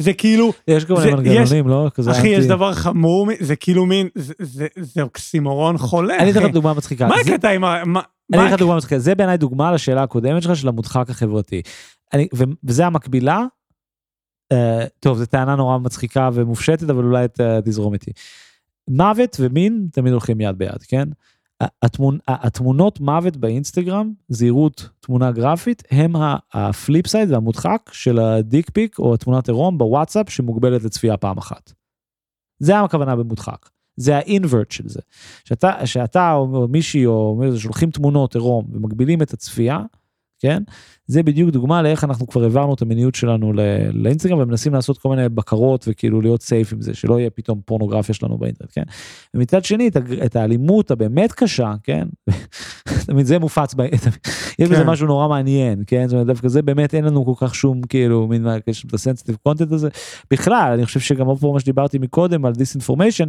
זה 0.00 0.12
כאילו... 0.12 0.52
יש 0.68 0.84
כל 0.84 0.94
מיני 0.94 1.14
מנגנונים, 1.14 1.68
לא? 1.68 1.90
כזה 1.94 2.10
אחי, 2.10 2.28
יש 2.28 2.46
דבר 2.46 2.74
חמור, 2.74 3.28
זה 3.40 3.56
כאילו 3.56 3.86
מין, 3.86 4.08
זה 4.76 5.02
אוקסימורון 5.02 5.78
חולה. 5.78 6.18
אני 6.18 6.30
אתן 6.30 6.42
לך 6.42 6.50
דוגמה 6.52 6.74
מצחיקה. 6.74 7.06
מה 7.06 7.14
הקטע 7.16 7.50
עם 7.50 7.64
ה... 7.64 8.00
אני 8.32 8.42
אתן 8.42 8.52
לך 8.54 8.58
דוגמה 8.58 8.76
מצחיקה, 8.76 8.98
זה 8.98 9.14
בעיניי 9.14 9.36
דוגמה 9.36 9.72
לשאלה 9.72 10.02
הקודמת 10.02 10.42
שלך 10.42 10.56
של 10.56 10.68
המודחק 10.68 11.10
החברתי. 11.10 11.62
וזה 12.64 12.86
המקבילה, 12.86 13.44
אה, 14.52 14.84
טוב, 15.00 15.18
זו 15.18 15.26
טענה 15.26 15.56
נורא 15.56 15.78
מצחיקה 15.78 16.30
ומופשטת, 16.34 16.90
אבל 16.90 17.04
אולי 17.04 17.26
תזרום 17.64 17.94
איתי. 17.94 18.10
מוות 18.88 19.36
ומין 19.40 19.88
תמיד 19.92 20.12
הולכים 20.12 20.40
יד 20.40 20.58
ביד, 20.58 20.82
כן? 20.88 21.08
התמונ... 21.82 22.18
התמונות 22.28 23.00
מוות 23.00 23.36
באינסטגרם, 23.36 24.12
זהירות 24.28 24.88
תמונה 25.00 25.32
גרפית, 25.32 25.82
הם 25.90 26.12
ה 26.52 26.63
flip 26.63 27.06
side 27.06 27.30
והמודחק 27.30 27.90
של 27.92 28.18
ה 28.18 28.28
dick 28.28 28.70
pic 28.70 28.98
או 28.98 29.16
תמונת 29.16 29.48
עירום 29.48 29.78
בוואטסאפ 29.78 30.30
שמוגבלת 30.30 30.82
לצפייה 30.84 31.16
פעם 31.16 31.38
אחת. 31.38 31.72
זה 32.58 32.80
הכוונה 32.80 33.16
במודחק. 33.16 33.68
זה 33.96 34.16
האינברט 34.16 34.70
של 34.70 34.88
זה. 34.88 35.00
שאתה, 35.44 35.86
שאתה 35.86 36.32
או 36.32 36.68
מישהי 36.68 37.06
או 37.06 37.42
שולחים 37.56 37.90
תמונות 37.90 38.34
עירום 38.34 38.66
ומגבילים 38.72 39.22
את 39.22 39.32
הצפייה, 39.32 39.80
כן? 40.44 40.62
זה 41.06 41.22
בדיוק 41.22 41.50
דוגמה 41.50 41.82
לאיך 41.82 42.04
אנחנו 42.04 42.26
כבר 42.26 42.42
העברנו 42.42 42.74
את 42.74 42.82
המיניות 42.82 43.14
שלנו 43.14 43.52
לאינסטגרם 43.92 44.38
ומנסים 44.38 44.74
לעשות 44.74 44.98
כל 44.98 45.08
מיני 45.08 45.28
בקרות 45.28 45.84
וכאילו 45.88 46.20
להיות 46.20 46.42
סייף 46.42 46.72
עם 46.72 46.80
זה 46.80 46.94
שלא 46.94 47.20
יהיה 47.20 47.30
פתאום 47.30 47.60
פורנוגרפיה 47.64 48.14
שלנו 48.14 48.38
באינטרנט 48.38 48.70
כן. 48.74 48.82
ומצד 49.34 49.64
שני 49.64 49.88
את, 49.88 49.96
את 50.24 50.36
האלימות 50.36 50.90
הבאמת 50.90 51.32
קשה 51.32 51.74
כן. 51.82 52.08
תמיד 53.06 53.26
זה 53.26 53.38
מופץ 53.38 53.74
יש 54.58 54.68
בזה 54.68 54.82
כן. 54.82 54.86
משהו 54.86 55.06
נורא 55.06 55.28
מעניין 55.28 55.82
כן 55.86 56.06
זאת 56.06 56.12
אומרת 56.12 56.26
דווקא 56.26 56.48
זה 56.48 56.62
באמת 56.62 56.94
אין 56.94 57.04
לנו 57.04 57.24
כל 57.24 57.46
כך 57.46 57.54
שום 57.54 57.82
כאילו 57.82 58.26
מין 58.26 58.46
יש 58.66 58.84
את 58.84 58.94
הסנסיטיב 58.94 59.36
קונטנט 59.42 59.72
הזה 59.72 59.88
בכלל 60.30 60.72
אני 60.74 60.86
חושב 60.86 61.00
שגם 61.00 61.26
פה 61.40 61.52
מה 61.54 61.60
שדיברתי 61.60 61.98
מקודם 61.98 62.44
על 62.44 62.52
disinformation 62.52 63.26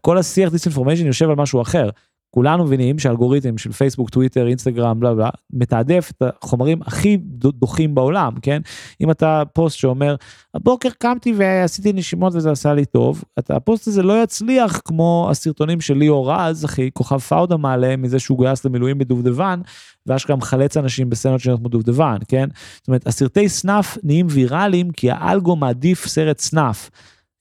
כל 0.00 0.18
השיח 0.18 0.50
disinformation 0.50 1.06
יושב 1.06 1.28
על 1.28 1.36
משהו 1.36 1.62
אחר 1.62 1.90
כולנו 2.30 2.64
מבינים 2.64 2.98
שהאלגוריתם 2.98 3.58
של 3.58 3.72
פייסבוק, 3.72 4.10
טוויטר, 4.10 4.46
אינסטגרם, 4.46 5.00
בלה 5.00 5.14
בלה, 5.14 5.30
מתעדף 5.52 6.10
את 6.10 6.22
החומרים 6.22 6.80
הכי 6.82 7.16
דוחים 7.40 7.94
בעולם, 7.94 8.32
כן? 8.42 8.60
אם 9.00 9.10
אתה 9.10 9.42
פוסט 9.52 9.78
שאומר, 9.78 10.16
הבוקר 10.54 10.88
קמתי 10.98 11.32
ועשיתי 11.36 11.92
נשימות 11.92 12.34
וזה 12.34 12.50
עשה 12.50 12.74
לי 12.74 12.84
טוב, 12.84 13.24
אתה, 13.38 13.56
הפוסט 13.56 13.88
הזה 13.88 14.02
לא 14.02 14.22
יצליח 14.22 14.80
כמו 14.84 15.28
הסרטונים 15.30 15.80
של 15.80 15.94
ליאור 15.94 16.32
רז, 16.32 16.64
אחי, 16.64 16.90
כוכב 16.94 17.18
פאודה 17.18 17.56
מעלה 17.56 17.96
מזה 17.96 18.18
שהוא 18.18 18.38
גויס 18.38 18.64
למילואים 18.64 18.98
בדובדבן, 18.98 19.60
ואשכרה 20.06 20.36
מחלץ 20.36 20.76
אנשים 20.76 21.10
בסצנות 21.10 21.40
שניות 21.40 21.60
כמו 21.60 21.68
דובדבן, 21.68 22.16
כן? 22.28 22.48
זאת 22.76 22.88
אומרת, 22.88 23.06
הסרטי 23.06 23.48
snuff 23.48 23.98
נהיים 24.02 24.26
ויראליים 24.30 24.90
כי 24.90 25.10
האלגו 25.10 25.56
מעדיף 25.56 26.06
סרט 26.06 26.38
snuff. 26.38 26.90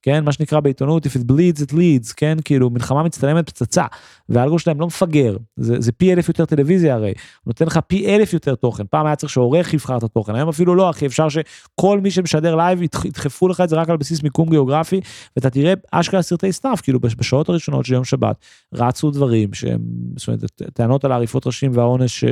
כן, 0.08 0.24
מה 0.26 0.32
שנקרא 0.32 0.60
בעיתונות, 0.60 1.06
if 1.06 1.10
it 1.10 1.32
bleeds 1.32 1.62
it 1.62 1.74
leads, 1.74 2.14
כן, 2.18 2.38
כאילו 2.46 2.70
מלחמה 2.70 3.04
מצטלמת 3.04 3.50
פצצה, 3.50 3.86
והאלגו 4.30 4.60
שלהם 4.60 4.80
לא 4.80 4.88
מפגר, 4.88 5.38
זה, 5.56 5.76
זה 5.80 5.92
פי 5.92 6.14
אלף 6.14 6.28
יותר 6.28 6.46
טלוויזיה 6.46 6.96
הרי, 6.96 7.14
נותן 7.48 7.66
לך 7.66 7.80
פי 7.88 8.16
אלף 8.16 8.34
יותר 8.34 8.56
תוכן, 8.56 8.84
פעם 8.90 9.06
היה 9.06 9.16
צריך 9.16 9.34
שעורך 9.34 9.74
יבחר 9.74 9.98
את 9.98 10.04
התוכן, 10.04 10.36
היום 10.36 10.50
אפילו 10.50 10.76
לא 10.76 10.90
אחי, 10.90 11.06
אפשר 11.06 11.28
שכל 11.30 12.00
מי 12.00 12.12
שמשדר 12.12 12.56
לייב 12.56 12.82
ידחפו 12.82 13.48
לך 13.48 13.62
את 13.62 13.70
זה 13.70 13.76
רק 13.76 13.90
על 13.90 13.98
בסיס 13.98 14.24
מיקום 14.24 14.50
גיאוגרפי, 14.50 15.02
ואתה 15.36 15.50
תראה 15.50 15.74
אשכרה 15.92 16.22
סרטי 16.22 16.52
snuff, 16.52 16.82
כאילו 16.82 17.00
בשעות 17.00 17.50
הראשונות 17.50 17.86
של 17.86 17.94
יום 17.94 18.04
שבת, 18.04 18.36
רצו 18.74 19.12
דברים 19.12 19.54
שהם, 19.54 19.80
זאת 20.16 20.28
אומרת, 20.28 20.44
טענות 20.74 21.06
על 21.06 21.12
העריפות 21.12 21.48
ראשים 21.48 21.72
והעונש 21.74 22.24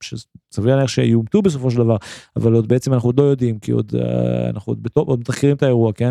שסביר 0.00 0.76
להניח 0.76 0.88
שיומתו 0.88 1.42
בסופו 1.42 1.70
של 1.70 1.76
דבר, 1.76 1.96
אבל 2.36 2.52
עוד 2.52 2.68
בעצם 2.68 2.92
אנחנו 2.92 3.08
עוד 3.08 3.20
לא 3.20 3.24
יודעים, 3.24 3.58
כי 3.58 3.72
עוד 3.72 3.92
אה, 3.94 4.50
אנחנו 4.50 4.72
עוד, 4.72 4.88
עוד 4.94 5.20
מתחקרים 5.20 5.56
את 5.56 5.62
האירוע, 5.62 5.92
כן? 5.92 6.10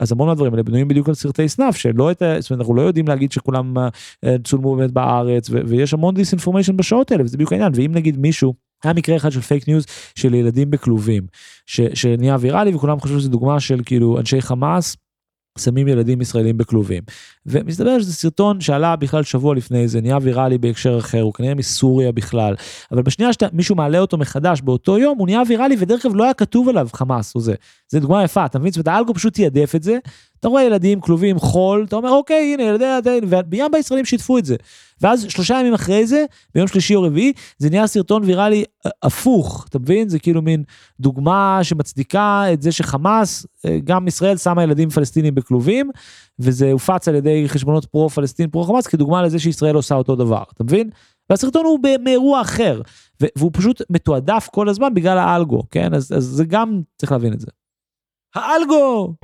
אז 0.00 0.12
המון 0.12 0.28
מהדברים 0.28 0.52
האלה 0.52 0.62
בנויים 0.62 0.88
בדיוק 0.88 1.08
על 1.08 1.14
סרטי 1.14 1.48
snuff 1.48 1.76
שלא 1.76 2.10
את 2.10 2.22
זאת 2.38 2.50
אומרת 2.50 2.60
אנחנו 2.60 2.74
לא 2.74 2.82
יודעים 2.82 3.08
להגיד 3.08 3.32
שכולם 3.32 3.76
אה, 3.76 4.28
צולמו 4.44 4.76
באמת 4.76 4.90
בארץ 4.90 5.50
ויש 5.50 5.94
המון 5.94 6.14
disinformation 6.14 6.76
בשעות 6.76 7.12
האלה 7.12 7.24
וזה 7.24 7.36
בדיוק 7.36 7.52
העניין. 7.52 7.72
ואם 7.74 7.92
נגיד 7.94 8.18
מישהו 8.18 8.54
היה 8.84 8.92
מקרה 8.92 9.16
אחד 9.16 9.30
של 9.30 9.40
פייק 9.40 9.68
ניוז 9.68 9.86
של 10.14 10.34
ילדים 10.34 10.70
בכלובים 10.70 11.26
שנהיה 11.66 12.36
ויראלי 12.40 12.74
וכולם 12.74 13.00
חושבים 13.00 13.20
שזה 13.20 13.28
דוגמה 13.28 13.60
של 13.60 13.80
כאילו 13.84 14.18
אנשי 14.18 14.42
חמאס 14.42 14.96
שמים 15.58 15.88
ילדים 15.88 16.20
ישראלים 16.20 16.56
בכלובים. 16.58 17.02
ומסתבר 17.46 18.00
שזה 18.00 18.12
סרטון 18.12 18.60
שעלה 18.60 18.96
בכלל 18.96 19.22
שבוע 19.22 19.54
לפני 19.54 19.88
זה, 19.88 20.00
נהיה 20.00 20.18
ויראלי 20.22 20.58
בהקשר 20.58 20.98
אחר, 20.98 21.20
הוא 21.20 21.34
כנראה 21.34 21.54
מסוריה 21.54 22.12
בכלל. 22.12 22.54
אבל 22.92 23.02
בשנייה 23.02 23.30
שמישהו 23.32 23.76
מעלה 23.76 23.98
אותו 23.98 24.18
מחדש 24.18 24.60
באותו 24.60 24.98
יום, 24.98 25.18
הוא 25.18 25.26
נהיה 25.26 25.42
ויראלי 25.48 25.76
ודרך 25.78 26.06
אגב 26.06 26.14
לא 26.14 26.24
היה 26.24 26.34
כתוב 26.34 26.68
עליו 26.68 26.88
חמאס 26.92 27.34
או 27.34 27.40
זה. 27.40 27.54
זה 27.88 28.00
דוגמה 28.00 28.24
יפה, 28.24 28.46
אתה 28.46 28.58
מבין? 28.58 28.72
זאת 28.72 28.76
אומרת, 28.76 28.96
האלגו 28.96 29.14
פשוט 29.14 29.34
תיעדף 29.34 29.74
את 29.74 29.82
זה, 29.82 29.98
אתה 30.40 30.48
רואה 30.48 30.62
ילדים 30.62 31.00
כלובים 31.00 31.38
חול, 31.38 31.84
אתה 31.88 31.96
אומר 31.96 32.10
אוקיי 32.10 32.54
הנה 32.54 32.62
ילדי 32.62 32.84
ילדים, 32.84 33.24
ובים 33.28 33.66
בישראלים 33.72 34.04
שיתפו 34.04 34.38
את 34.38 34.44
זה. 34.44 34.56
ואז 35.00 35.26
שלושה 35.28 35.60
ימים 35.60 35.74
אחרי 35.74 36.06
זה, 36.06 36.24
ביום 36.54 36.68
שלישי 36.68 36.94
או 36.94 37.02
רביעי, 37.02 37.32
זה 37.58 37.70
נהיה 37.70 37.86
סרטון 37.86 38.24
ויראלי 38.24 38.64
אה, 38.86 38.90
הפוך, 39.02 39.66
אתה 39.68 39.78
מבין? 39.78 40.08
זה 40.08 40.18
כאילו 40.18 40.42
מין 40.42 40.62
דוגמה 41.00 41.58
שמצדיקה 41.62 42.44
את 42.52 42.62
זה 42.62 42.72
שחמאס, 42.72 43.46
אה, 43.66 43.78
גם 43.84 44.08
ישראל 44.08 44.36
שמה 44.36 44.62
ילדים 44.62 44.90
פלסטינים 44.90 45.34
בכלובים, 45.34 45.90
וזה 46.38 46.72
הופץ 46.72 47.08
על 47.08 47.14
ידי 47.14 47.44
חשבונות 47.48 47.84
פרו 47.84 48.08
פלסטין 48.08 48.50
פרו 48.50 48.64
חמאס 48.64 48.86
כדוגמה 48.86 49.22
לזה 49.22 49.38
שישראל 49.38 49.74
עושה 49.74 49.94
אותו 49.94 50.16
דבר, 50.16 50.42
אתה 50.54 50.64
מבין? 50.64 50.90
והסרטון 51.30 51.64
הוא 51.64 51.78
מאירוע 52.04 52.40
אחר, 52.40 52.80
והוא 53.36 53.50
פשוט 53.54 53.82
מתועדף 53.90 54.48
כל 54.52 54.68
הזמן 54.68 54.94
בגלל 54.94 55.18
האלגו, 55.18 55.62
כן? 55.70 55.94
אז, 55.94 56.12
אז 56.16 56.24
זה 56.24 56.44
גם, 56.44 56.80
צריך 56.98 57.12
להבין 57.12 57.32
את 57.32 57.40
זה. 57.40 57.46
האלגו! 58.34 59.14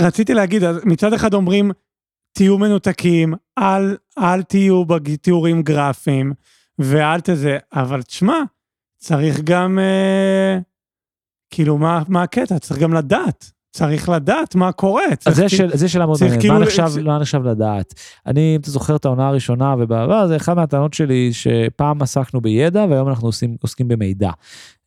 רציתי 0.00 0.34
להגיד, 0.34 0.62
מצד 0.84 1.12
אחד 1.12 1.34
אומרים, 1.34 1.70
תהיו 2.32 2.58
מנותקים, 2.58 3.34
אל, 3.58 3.96
אל 4.18 4.42
תהיו 4.42 4.84
בתיאורים 4.84 5.62
גרפיים, 5.62 6.32
ואל 6.78 7.20
תזה, 7.20 7.58
אבל 7.72 8.02
תשמע, 8.02 8.38
צריך 8.98 9.40
גם, 9.40 9.78
אה, 9.78 10.58
כאילו, 11.50 11.78
מה, 11.78 12.02
מה 12.08 12.22
הקטע? 12.22 12.58
צריך 12.58 12.80
גם 12.80 12.94
לדעת. 12.94 13.52
צריך 13.70 14.08
לדעת 14.08 14.54
מה 14.54 14.72
קורה. 14.72 15.02
אז 15.26 15.36
זה, 15.36 15.48
של, 15.48 15.70
זה 15.76 15.88
שאלה 15.88 16.06
מאוד 16.06 16.18
מעניינת, 16.20 16.40
כאילו... 16.40 16.54
מה, 16.54 16.60
נחשב, 16.60 16.88
ש... 16.88 16.96
מה 16.96 17.18
נחשב 17.18 17.42
לדעת? 17.42 17.94
אני, 18.26 18.54
אם 18.56 18.60
אתה 18.60 18.70
זוכר 18.70 18.96
את 18.96 19.04
העונה 19.04 19.28
הראשונה 19.28 19.74
ובעבר, 19.78 20.26
זה 20.28 20.36
אחת 20.36 20.56
מהטענות 20.56 20.94
שלי 20.94 21.32
שפעם 21.32 22.02
עסקנו 22.02 22.40
בידע 22.40 22.86
והיום 22.90 23.08
אנחנו 23.08 23.28
עושים, 23.28 23.56
עוסקים 23.62 23.88
במידע. 23.88 24.30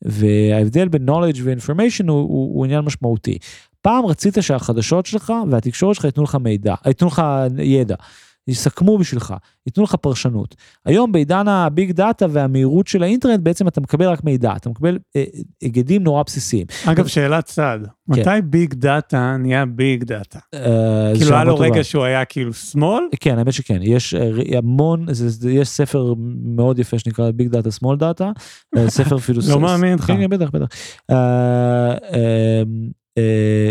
וההבדל 0.02 0.88
בין 0.88 1.08
knowledge 1.08 1.38
ו-information 1.42 2.08
הוא, 2.08 2.20
הוא, 2.20 2.56
הוא 2.56 2.64
עניין 2.64 2.80
משמעותי. 2.80 3.38
פעם 3.82 4.06
רצית 4.06 4.36
שהחדשות 4.40 5.06
שלך 5.06 5.32
והתקשורת 5.50 5.94
שלך 5.96 6.04
ייתנו 6.04 6.24
לך 6.24 6.34
מידע, 6.34 6.74
ייתנו 6.86 7.08
לך 7.08 7.22
ידע. 7.58 7.94
יסכמו 8.48 8.98
בשבילך, 8.98 9.34
ייתנו 9.66 9.84
לך 9.84 9.94
פרשנות. 9.94 10.54
היום 10.84 11.12
בעידן 11.12 11.48
הביג 11.48 11.92
דאטה 11.92 12.26
והמהירות 12.30 12.86
של 12.86 13.02
האינטרנט 13.02 13.40
בעצם 13.40 13.68
אתה 13.68 13.80
מקבל 13.80 14.06
רק 14.06 14.24
מידע, 14.24 14.52
אתה 14.56 14.70
מקבל 14.70 14.98
אה, 15.16 15.24
היגדים 15.60 16.02
נורא 16.02 16.22
בסיסיים. 16.22 16.66
אגב, 16.86 17.06
שאלת 17.06 17.44
צד, 17.44 17.78
כן. 17.84 18.20
מתי 18.20 18.42
ביג 18.44 18.74
דאטה 18.74 19.36
נהיה 19.38 19.66
ביג 19.66 20.04
דאטה? 20.04 20.38
אה, 20.54 21.12
כאילו 21.18 21.34
היה 21.34 21.44
לו 21.44 21.58
רגע 21.58 21.84
שהוא 21.84 22.04
היה 22.04 22.24
כאילו 22.24 22.52
small? 22.52 23.04
כן, 23.20 23.38
האמת 23.38 23.52
שכן, 23.52 23.78
יש 23.82 24.14
אה, 24.14 24.58
המון, 24.58 25.06
זה, 25.10 25.50
יש 25.50 25.68
ספר 25.68 26.14
מאוד 26.44 26.78
יפה 26.78 26.98
שנקרא 26.98 27.30
ביג 27.30 27.48
דאטה 27.48 27.70
small 27.70 27.98
data, 27.98 28.30
ספר 28.88 29.18
פילוסופי. 29.26 29.54
לא 29.54 29.60
מאמין 29.60 29.94
לך. 29.94 30.04
כן, 30.04 30.16
כן, 30.16 30.28
בטח, 30.28 30.50
בטח. 30.50 30.66
אה, 31.12 31.14
אה, 31.94 32.66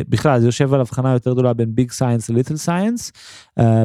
בכלל 0.09 0.39
זה 0.39 0.47
יושב 0.47 0.73
על 0.73 0.81
הבחנה 0.81 1.13
יותר 1.13 1.33
גדולה 1.33 1.53
בין 1.53 1.75
big 1.75 1.91
science 1.91 2.29
ל 2.29 2.33
little 2.33 2.55
science 2.55 3.11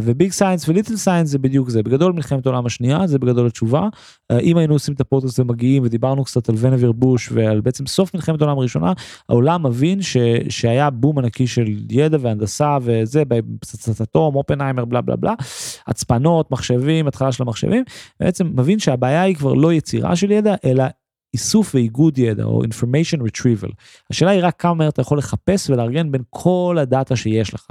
ו 0.03 0.10
big 0.10 0.33
science 0.33 0.69
ו 0.69 0.73
little 0.73 0.97
science 0.97 1.31
זה 1.31 1.39
בדיוק 1.39 1.71
זה. 1.71 1.83
בגדול 1.83 2.13
מלחמת 2.13 2.47
העולם 2.47 2.67
השנייה 2.67 3.07
זה 3.07 3.19
בגדול 3.19 3.47
התשובה. 3.47 3.89
אה, 4.33 4.41
אם 4.41 4.57
היינו 4.57 4.75
עושים 4.75 4.95
את 4.95 5.01
הפודקאסט 5.01 5.41
ומגיעים 5.41 5.83
ודיברנו 5.83 6.25
קצת 6.25 6.49
על 6.49 6.55
ונבר 6.59 6.93
בוש 6.93 7.33
ועל 7.33 7.61
בעצם 7.61 7.87
סוף 7.87 8.15
מלחמת 8.15 8.41
העולם 8.41 8.59
הראשונה 8.59 8.93
העולם 9.29 9.67
מבין 9.67 10.03
ש, 10.03 10.17
שהיה 10.49 10.91
בום 10.91 11.19
ענקי 11.19 11.47
של 11.47 11.67
ידע 11.91 12.19
והנדסה 12.21 12.79
וזה 12.83 13.23
בפצצת 13.25 14.01
אטום 14.01 14.35
אופנהיימר 14.35 14.85
בלה 14.85 15.01
בלה 15.01 15.17
בלה. 15.17 15.35
הצפנות 15.87 16.51
מחשבים 16.51 17.09
התחלה 17.09 17.33
של 17.33 17.43
המחשבים. 17.43 17.85
בעצם 18.21 18.51
מבין 18.55 18.79
שהבעיה 18.79 19.23
היא 19.23 19.35
כבר 19.35 19.55
לא 19.55 19.73
יצירה 19.73 20.17
של 20.17 20.31
ידע 20.31 20.55
אלא 20.65 20.85
איסוף 21.35 21.75
ואיגוד 21.75 22.19
ידע 22.19 22.45
או 22.45 22.63
information 22.65 23.19
retrieval. 23.19 23.73
השאלה 24.11 24.31
היא 24.31 24.41
רק 24.45 24.55
כמה 24.59 24.75
מהר 24.75 24.89
אתה 24.89 25.01
יכול 25.01 25.19
לחפש 25.19 25.71
ולארגן 25.71 26.13
בין 26.13 26.23
כל 26.31 26.77
הדאטה 26.81 27.17
שיש 27.17 27.55
לך. 27.55 27.67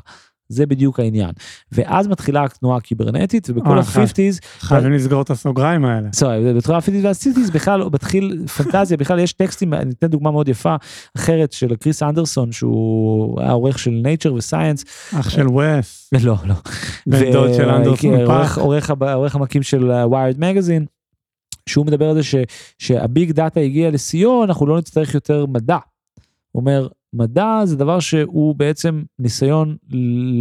זה 0.49 0.65
בדיוק 0.65 0.99
העניין. 0.99 1.31
ואז 1.71 2.07
מתחילה 2.07 2.43
התנועה 2.43 2.77
הקיברנטית 2.77 3.49
ובכל 3.49 3.77
ה-50's. 3.77 4.45
חייבים 4.59 4.93
לסגור 4.93 5.21
את 5.21 5.29
הסוגריים 5.29 5.85
האלה. 5.85 6.09
סורי, 6.13 6.53
בתחילת 6.53 6.83
ה-50's 6.83 7.05
וה-60's 7.05 7.51
בכלל 7.53 7.83
מתחיל 7.93 8.43
פנטזיה, 8.57 8.97
בכלל 8.97 9.19
יש 9.19 9.33
טקסטים, 9.33 9.73
אני 9.73 9.91
אתן 9.91 10.07
דוגמה 10.07 10.31
מאוד 10.31 10.47
יפה 10.47 10.75
אחרת 11.17 11.51
של 11.51 11.75
קריס 11.75 12.03
אנדרסון 12.03 12.51
שהוא 12.51 13.41
היה 13.41 13.51
עורך 13.51 13.79
של 13.79 14.03
nature 14.03 14.31
וסייאנס. 14.31 14.83
אח 15.19 15.29
של 15.29 15.47
וס. 15.47 16.09
לא, 16.23 16.35
לא. 16.45 16.55
בן 17.07 17.31
דוד 17.31 17.53
של 17.53 17.69
אנדרסון 17.69 18.27
פאק. 18.27 18.57
עורך 18.57 19.35
המקים 19.35 19.63
של 19.63 19.91
Wired 19.91 20.35
Magazine. 20.39 20.85
שהוא 21.67 21.85
מדבר 21.85 22.09
על 22.09 22.15
זה 22.15 22.23
ש, 22.23 22.35
שה 22.77 23.04
big 23.04 23.31
data 23.31 23.59
הגיע 23.59 23.91
לשיאו, 23.91 24.43
אנחנו 24.43 24.65
לא 24.65 24.77
נצטרך 24.77 25.13
יותר 25.13 25.45
מדע. 25.45 25.77
הוא 26.51 26.61
אומר, 26.61 26.87
מדע 27.13 27.61
זה 27.65 27.75
דבר 27.75 27.99
שהוא 27.99 28.55
בעצם 28.55 29.03
ניסיון 29.19 29.77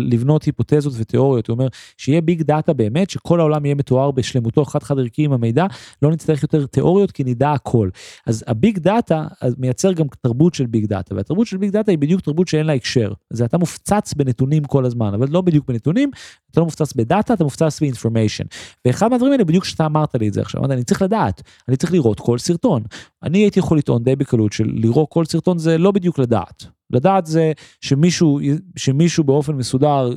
לבנות 0.09 0.45
היפותזות 0.45 0.93
ותיאוריות. 0.97 1.49
הוא 1.49 1.55
אומר 1.55 1.69
שיהיה 1.97 2.21
big 2.21 2.43
data 2.43 2.73
באמת, 2.73 3.11
שכל 3.11 3.41
העולם 3.41 3.65
יהיה 3.65 3.75
מתואר 3.75 4.11
בשלמותו 4.11 4.65
חד 4.65 4.83
חד 4.83 4.99
ערכי 4.99 5.25
עם 5.25 5.33
המידע, 5.33 5.67
לא 6.03 6.11
נצטרך 6.11 6.43
יותר 6.43 6.67
תיאוריות 6.67 7.11
כי 7.11 7.25
נדע 7.25 7.53
הכל. 7.53 7.89
אז 8.27 8.45
ה 8.47 8.55
big 8.55 8.79
data 8.79 9.27
מייצר 9.59 9.93
גם 9.93 10.07
תרבות 10.23 10.55
של 10.55 10.67
big 10.67 10.87
data, 10.87 11.15
והתרבות 11.15 11.47
של 11.47 11.57
big 11.57 11.71
data 11.71 11.91
היא 11.91 11.99
בדיוק 11.99 12.21
תרבות 12.21 12.49
שאין 12.49 12.67
לה 12.67 12.73
הקשר. 12.73 13.13
זה 13.31 13.45
אתה 13.45 13.59
מופצץ 13.59 14.15
בנתונים 14.15 14.65
כל 14.65 14.85
הזמן, 14.85 15.15
אבל 15.15 15.27
לא 15.31 15.41
בדיוק 15.41 15.69
בנתונים, 15.69 16.11
אתה 16.57 16.61
לא 16.61 16.65
מופצץ 16.65 16.93
בדאטה, 16.93 17.35
אתה 17.35 17.45
מופצץ 17.45 17.81
באינפורמיישן. 17.81 18.45
ואחד 18.85 19.11
מהדברים 19.11 19.33
האלה 19.33 19.45
בדיוק 19.45 19.65
שאתה 19.65 19.87
אמרת 19.87 20.15
לי 20.15 20.29
את 20.29 20.35
זה 20.35 20.41
עכשיו, 20.41 20.65
אני 20.65 20.85
צריך 20.85 21.03
לדעת, 21.03 21.43
אני 21.69 21.77
צריך 21.77 21.93
לראות 21.93 22.21
כל 22.21 22.39
סרטון. 22.39 22.83
אני 23.23 23.39
הייתי 23.39 23.59
יכול 23.59 23.79
לטעון 23.79 24.03
די 24.03 24.17
בקלות 24.17 24.53
של 24.53 24.65
לראות 24.75 25.09
כל 25.11 25.25
סרטון 25.25 25.59
זה 25.59 25.79
לא 25.79 25.91
בדיוק 25.91 26.19
לדעת. 26.19 26.76
לדעת 26.91 27.27
זה 27.27 27.53
שמישהו, 27.81 28.41
שמישהו 28.77 29.25
באופן 29.25 29.53
מסודר 29.53 30.13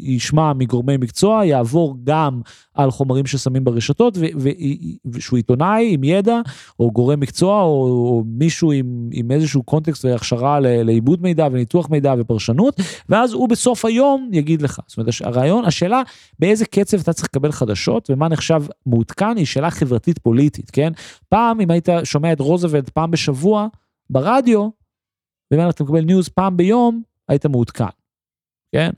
ישמע 0.00 0.52
מגורמי 0.52 0.96
מקצוע, 0.96 1.44
יעבור 1.44 1.96
גם 2.04 2.40
על 2.74 2.90
חומרים 2.90 3.26
ששמים 3.26 3.64
ברשתות, 3.64 4.18
ושהוא 5.06 5.36
עיתונאי 5.36 5.94
עם 5.94 6.04
ידע, 6.04 6.40
או 6.80 6.90
גורם 6.90 7.20
מקצוע, 7.20 7.62
או, 7.62 7.84
או 7.84 8.24
מישהו 8.26 8.72
עם, 8.72 9.08
עם 9.12 9.30
איזשהו 9.30 9.62
קונטקסט 9.62 10.04
והכשרה 10.04 10.60
לעיבוד 10.60 11.22
מידע 11.22 11.48
וניתוח 11.52 11.90
מידע 11.90 12.14
ופרשנות, 12.18 12.80
ואז 13.08 13.32
הוא 13.32 13.48
בסוף 13.48 13.84
היום 13.84 14.30
יגיד 14.32 14.62
לך. 14.62 14.80
זאת 14.86 14.98
אומרת, 14.98 15.14
הרעיון, 15.24 15.64
השאלה 15.64 16.02
באיזה 16.38 16.64
קצב 16.64 17.00
אתה 17.00 17.12
צריך 17.12 17.28
לקבל 17.32 17.52
חדשות, 17.52 18.10
ומה 18.10 18.28
נחשב 18.28 18.62
מעודכן, 18.86 19.36
היא 19.36 19.46
שאלה 19.46 19.70
חברתית 19.70 20.18
פוליטית, 20.18 20.70
כן? 20.70 20.92
פעם, 21.28 21.60
אם 21.60 21.70
היית 21.70 21.88
שומע 22.04 22.32
את 22.32 22.40
רוזוולט 22.40 22.88
פעם 22.88 23.10
בשבוע, 23.10 23.66
ברדיו, 24.10 24.81
במהלך 25.52 25.74
אתה 25.74 25.84
מקבל 25.84 26.00
news 26.00 26.28
פעם 26.28 26.56
ביום, 26.56 27.02
היית 27.28 27.46
מעודכן, 27.46 27.84
כן? 28.74 28.90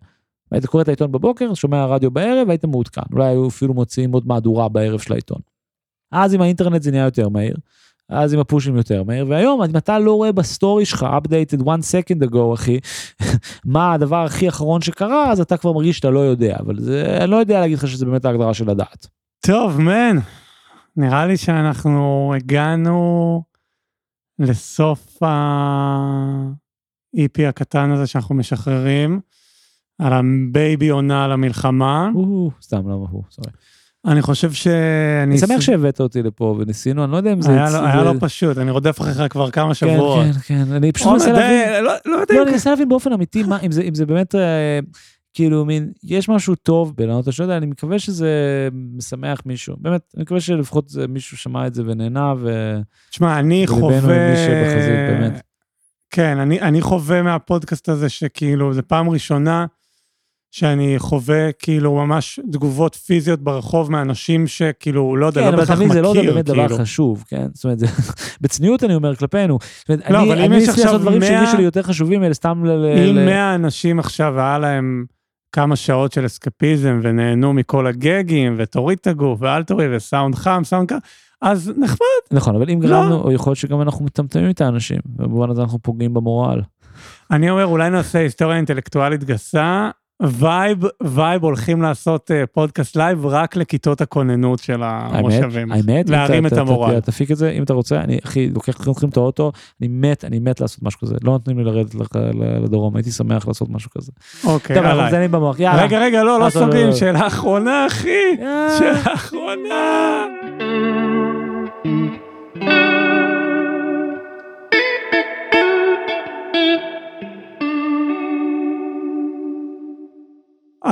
היית 0.51 0.67
קורא 0.67 0.83
את 0.83 0.89
העיתון 0.89 1.13
בבוקר, 1.13 1.55
שומע 1.55 1.87
רדיו 1.87 2.11
בערב, 2.11 2.51
היית 2.51 2.65
מעודכן. 2.65 3.03
אולי 3.13 3.29
היו 3.29 3.49
אפילו 3.49 3.75
מוציאים 3.75 4.13
עוד 4.13 4.27
מהדורה 4.27 4.69
בערב 4.69 5.01
של 5.01 5.13
העיתון. 5.13 5.39
אז 6.13 6.35
עם 6.35 6.41
האינטרנט 6.41 6.83
זה 6.83 6.91
נהיה 6.91 7.05
יותר 7.05 7.29
מהיר, 7.29 7.57
אז 8.09 8.35
עם 8.35 8.41
הפושים 8.41 8.77
יותר 8.77 9.03
מהיר, 9.03 9.27
והיום 9.29 9.63
אם 9.63 9.77
אתה 9.77 9.99
לא 9.99 10.13
רואה 10.13 10.33
בסטורי 10.33 10.85
שלך 10.85 11.03
updated 11.03 11.61
one 11.61 11.65
second 11.65 12.29
ago 12.29 12.55
אחי, 12.55 12.79
מה 13.65 13.93
הדבר 13.93 14.25
הכי 14.25 14.49
אחרון 14.49 14.81
שקרה, 14.81 15.33
אז 15.33 15.41
אתה 15.41 15.57
כבר 15.57 15.73
מרגיש 15.73 15.97
שאתה 15.97 16.11
לא 16.11 16.21
יודע, 16.21 16.57
אבל 16.61 16.81
זה, 16.81 17.19
אני 17.21 17.31
לא 17.31 17.37
יודע 17.37 17.61
להגיד 17.61 17.79
לך 17.79 17.89
שזה 17.89 18.07
באמת 18.07 18.25
ההגדרה 18.25 18.55
של 18.55 18.71
לדעת. 18.71 19.07
טוב, 19.47 19.81
man, 19.81 20.17
נראה 20.97 21.27
לי 21.27 21.37
שאנחנו 21.37 22.33
הגענו 22.37 23.43
לסוף 24.39 25.23
ה-EP 25.23 27.43
הקטן 27.49 27.91
הזה 27.91 28.07
שאנחנו 28.07 28.35
משחררים, 28.35 29.21
על 29.99 30.13
ה 30.13 30.28
baby 30.28 30.89
עונה 30.89 31.25
על 31.25 31.33
המלחמה. 31.33 32.11
סתם, 32.63 32.89
לא, 32.89 33.07
הוא, 33.11 33.23
sorry. 33.31 33.51
אני 34.07 34.23
חושב 34.23 34.53
ש... 34.53 34.67
אני 35.23 35.39
שמח 35.39 35.61
שהבאת 35.61 36.01
אותי 36.01 36.23
לפה 36.23 36.57
וניסינו, 36.59 37.05
אני 37.05 37.13
לא 37.13 37.17
יודע 37.17 37.33
אם 37.33 37.43
זה... 37.43 37.65
היה 37.65 38.05
לא 38.05 38.15
פשוט, 38.21 38.59
אני 38.59 38.71
רודף 38.71 39.01
אחריך 39.01 39.23
כבר 39.31 39.51
כמה 39.51 39.69
כן, 39.69 39.75
שבועות. 39.75 40.25
כן, 40.25 40.33
כן, 40.47 40.73
אני 40.73 40.93
פשוט 40.93 41.13
מנסה 41.13 41.33
להבין... 41.33 41.85
לא, 41.85 41.93
לא 42.07 42.17
יודע. 42.17 42.35
לא, 42.35 42.43
אני 42.43 42.51
מנסה 42.51 42.71
להבין 42.71 42.89
באופן 42.89 43.13
אמיתי, 43.13 43.43
אם 43.67 43.95
זה 43.95 44.07
באמת... 44.07 44.35
כאילו 45.35 45.65
מין 45.65 45.93
יש 46.05 46.29
משהו 46.29 46.55
טוב 46.55 46.93
בלענות 46.97 47.29
השאלה 47.29 47.57
אני 47.57 47.67
מקווה 47.67 47.99
שזה 47.99 48.69
משמח 48.97 49.41
מישהו 49.47 49.77
באמת 49.79 50.01
אני 50.17 50.23
מקווה 50.23 50.41
שלפחות 50.41 50.93
מישהו 51.09 51.37
שמע 51.37 51.67
את 51.67 51.75
זה 51.75 51.83
ונהנה 51.87 52.35
ו... 52.39 52.75
תשמע 53.11 53.39
אני 53.39 53.67
חווה... 53.67 54.01
כן 56.11 56.39
אני 56.39 56.61
אני 56.61 56.81
חווה 56.81 57.23
מהפודקאסט 57.23 57.89
הזה 57.89 58.09
שכאילו 58.09 58.75
זה 58.75 58.83
פעם 58.83 59.11
ראשונה 59.11 59.67
שאני 60.55 60.95
חווה 60.99 61.53
כאילו 61.53 61.95
ממש 61.95 62.41
תגובות 62.53 62.95
פיזיות 62.95 63.41
ברחוב 63.41 63.91
מאנשים 63.91 64.47
שכאילו, 64.47 65.17
לא 65.17 65.27
יודע, 65.27 65.43
כן, 65.43 65.51
לא 65.51 65.57
בהכרח 65.57 65.79
מכיר, 65.79 65.93
כן, 65.93 65.99
אבל 65.99 66.15
זה 66.15 66.21
לא 66.21 66.33
באמת 66.33 66.47
כאילו. 66.51 66.67
דבר 66.67 66.79
חשוב, 66.79 67.25
כן? 67.29 67.47
זאת 67.55 67.65
אומרת, 67.65 67.79
זה, 67.79 67.87
בצניעות 68.41 68.85
אני 68.85 68.95
אומר 68.95 69.17
כלפינו. 69.17 69.59
זאת 69.79 69.89
אומרת, 69.89 70.11
לא, 70.11 70.19
אני, 70.19 70.33
אבל 70.33 70.45
אם 70.45 70.53
יש 70.53 70.69
עכשיו 70.69 70.85
100... 70.85 70.93
לעשות 70.93 71.01
דברים 71.01 71.23
שהרגישו 71.23 71.57
לי 71.57 71.63
יותר 71.63 71.83
חשובים, 71.83 72.25
אלה 72.25 72.35
סתם 72.35 72.65
ל... 72.65 72.85
אם 73.09 73.15
100 73.15 73.55
אנשים 73.55 73.99
עכשיו 73.99 74.41
היה 74.41 74.59
להם 74.59 75.05
כמה 75.55 75.77
שעות 75.77 76.13
של 76.13 76.27
אסקפיזם 76.27 77.01
ונהנו 77.03 77.53
מכל 77.53 77.87
הגגים, 77.87 78.55
ותוריד 78.59 78.99
את 79.01 79.07
הגוף, 79.07 79.39
ואל 79.43 79.63
תוריד, 79.63 79.91
וסאונד 79.93 80.35
חם, 80.35 80.63
סאונד 80.65 80.89
קר, 80.89 80.99
אז 81.43 81.73
נחמד. 81.77 82.23
נכון, 82.31 82.57
אבל 82.57 82.71
אם 82.71 82.83
לא. 82.83 82.89
גרמנו, 82.89 83.23
או 83.23 83.33
יכול 83.33 83.51
להיות 83.51 83.59
שגם 83.59 83.83
אנחנו 83.83 84.05
מטמטמים 84.05 84.51
את 84.51 84.61
האנשים, 84.61 84.99
ובמובן 85.07 85.51
הזה 85.51 85.63
אנחנו 85.63 85.79
פוגעים 85.79 86.15
במורל. 86.15 86.63
אני 87.31 87.51
אומר, 87.51 87.67
אולי 87.67 87.91
נעשה 87.91 88.19
היסטוריה 88.19 88.57
אינטלקטואלית 88.57 89.25
גסה, 89.25 89.91
vibe, 90.31 90.79
vibe 91.03 91.45
הולכים 91.45 91.83
לעשות 91.83 92.31
uh, 92.31 92.47
פודקאסט 92.53 92.97
live 92.97 93.27
רק 93.27 93.57
לכיתות 93.57 94.01
הכוננות 94.01 94.59
של 94.59 94.83
המושבים. 94.83 95.73
האמת, 95.73 96.11
להרים 96.11 96.47
את 96.47 96.53
המורל. 96.53 97.01
תפיק 97.01 97.31
את 97.31 97.37
זה, 97.37 97.51
אם 97.51 97.63
אתה 97.63 97.73
רוצה, 97.73 98.01
אני 98.01 98.19
אחי, 98.25 98.49
לוקח 98.49 98.89
לכם 98.89 99.09
את 99.09 99.17
האוטו, 99.17 99.53
אני 99.81 99.89
מת, 99.89 100.25
אני 100.25 100.39
מת 100.39 100.61
לעשות 100.61 100.83
משהו 100.83 101.01
כזה. 101.01 101.15
לא 101.23 101.33
נותנים 101.33 101.59
לי 101.59 101.65
לרדת 101.65 101.95
לדרום, 102.65 102.97
הייתי 102.97 103.11
שמח 103.11 103.49
לעשות 103.49 103.71
משהו 103.71 103.91
כזה. 103.91 104.13
אוקיי, 104.45 104.77
טוב, 104.77 104.85
אנחנו 104.85 105.03
מזיינים 105.03 105.31
במוח, 105.31 105.61
יאללה. 105.61 105.83
רגע, 105.83 105.99
רגע, 106.01 106.23
לא, 106.23 106.41
לא 106.41 106.51
סוגרים, 106.51 106.93
שאלה 106.93 107.27
אחרונה, 107.27 107.87
אחי. 107.87 108.37
שאלה 108.79 109.15
אחרונה. 109.15 110.25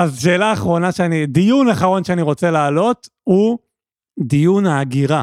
אז 0.02 0.20
שאלה 0.20 0.52
אחרונה 0.52 0.92
שאני, 0.92 1.26
דיון 1.26 1.68
אחרון 1.68 2.04
שאני 2.04 2.22
רוצה 2.22 2.50
להעלות 2.50 3.08
הוא 3.24 3.58
דיון 4.20 4.66
ההגירה. 4.66 5.22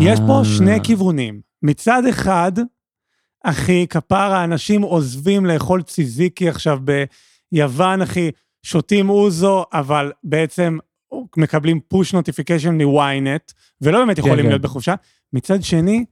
יש 0.00 0.20
פה 0.26 0.38
אה. 0.38 0.44
שני 0.44 0.80
כיוונים. 0.82 1.40
מצד 1.62 2.02
אחד, 2.06 2.52
אחי, 3.44 3.86
כפרה, 3.90 4.44
אנשים 4.44 4.82
עוזבים 4.82 5.46
לאכול 5.46 5.82
ציזיקי 5.82 6.48
עכשיו 6.48 6.78
ביוון, 7.52 8.02
אחי, 8.02 8.30
שותים 8.62 9.10
אוזו, 9.10 9.64
אבל 9.72 10.12
בעצם 10.24 10.78
מקבלים 11.36 11.80
push 11.88 12.14
notification 12.14 12.82
מ 12.82 12.94
ynet, 12.94 13.52
ולא 13.80 13.98
באמת 13.98 14.18
יכולים 14.18 14.38
כן, 14.38 14.48
להיות 14.48 14.62
כן. 14.62 14.68
בחופשה. 14.68 14.94
מצד 15.32 15.62
שני, 15.62 16.04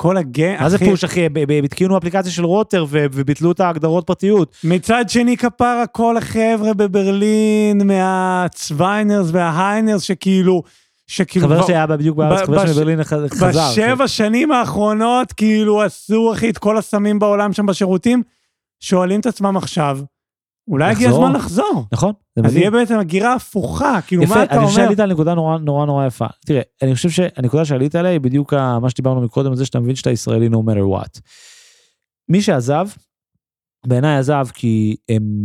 כל 0.00 0.16
הגן, 0.16 0.56
מה 0.60 0.68
זה 0.68 0.78
push, 0.78 1.04
אחי? 1.04 1.28
התקינו 1.64 1.98
אפליקציה 1.98 2.32
של 2.32 2.44
רוטר 2.44 2.86
וביטלו 2.90 3.52
את 3.52 3.60
ההגדרות 3.60 4.06
פרטיות. 4.06 4.56
מצד 4.64 5.04
שני, 5.08 5.36
כפרה, 5.36 5.86
כל 5.86 6.16
החבר'ה 6.16 6.74
בברלין, 6.74 7.86
מהצוויינרס 7.86 9.28
וההיינרס, 9.32 10.02
שכאילו... 10.02 10.62
שכאילו... 11.06 11.46
חבר 11.46 11.66
שהיה 11.66 11.86
בדיוק 11.86 12.16
בארץ, 12.16 12.46
חבר 12.46 12.66
של 12.66 12.72
בברלין 12.72 13.04
חזר. 13.04 13.26
בשבע 13.48 14.08
שנים 14.08 14.52
האחרונות, 14.52 15.32
כאילו, 15.32 15.82
עשו, 15.82 16.32
אחי, 16.32 16.50
את 16.50 16.58
כל 16.58 16.78
הסמים 16.78 17.18
בעולם 17.18 17.52
שם 17.52 17.66
בשירותים, 17.66 18.22
שואלים 18.80 19.20
את 19.20 19.26
עצמם 19.26 19.56
עכשיו, 19.56 19.98
אולי 20.68 20.90
הגיע 20.90 21.08
הזמן 21.08 21.32
לחזור. 21.32 21.84
נכון. 21.92 22.12
אז 22.44 22.56
יהיה 22.56 22.70
בעצם 22.70 22.98
הגירה 22.98 23.34
הפוכה, 23.34 23.98
כאילו 24.06 24.22
מה 24.28 24.42
אתה 24.42 24.54
אומר? 24.54 24.62
אני 24.62 24.66
חושב 24.66 24.82
שעלית 24.82 25.00
על 25.00 25.12
נקודה 25.12 25.34
נורא 25.34 25.58
נורא 25.58 25.86
נורא 25.86 26.06
יפה. 26.06 26.26
תראה, 26.46 26.62
אני 26.82 26.94
חושב 26.94 27.10
שהנקודה 27.10 27.64
שעלית 27.64 27.94
עליה 27.94 28.10
היא 28.10 28.20
בדיוק 28.20 28.54
מה 28.54 28.90
שדיברנו 28.90 29.20
מקודם, 29.20 29.54
זה 29.54 29.66
שאתה 29.66 29.80
מבין 29.80 29.94
שאתה 29.96 30.10
ישראלי 30.10 30.48
no 30.48 30.58
matter 30.58 30.98
what. 30.98 31.20
מי 32.28 32.42
שעזב, 32.42 32.88
בעיניי 33.86 34.18
עזב 34.18 34.46
כי 34.54 34.96
הם 35.08 35.42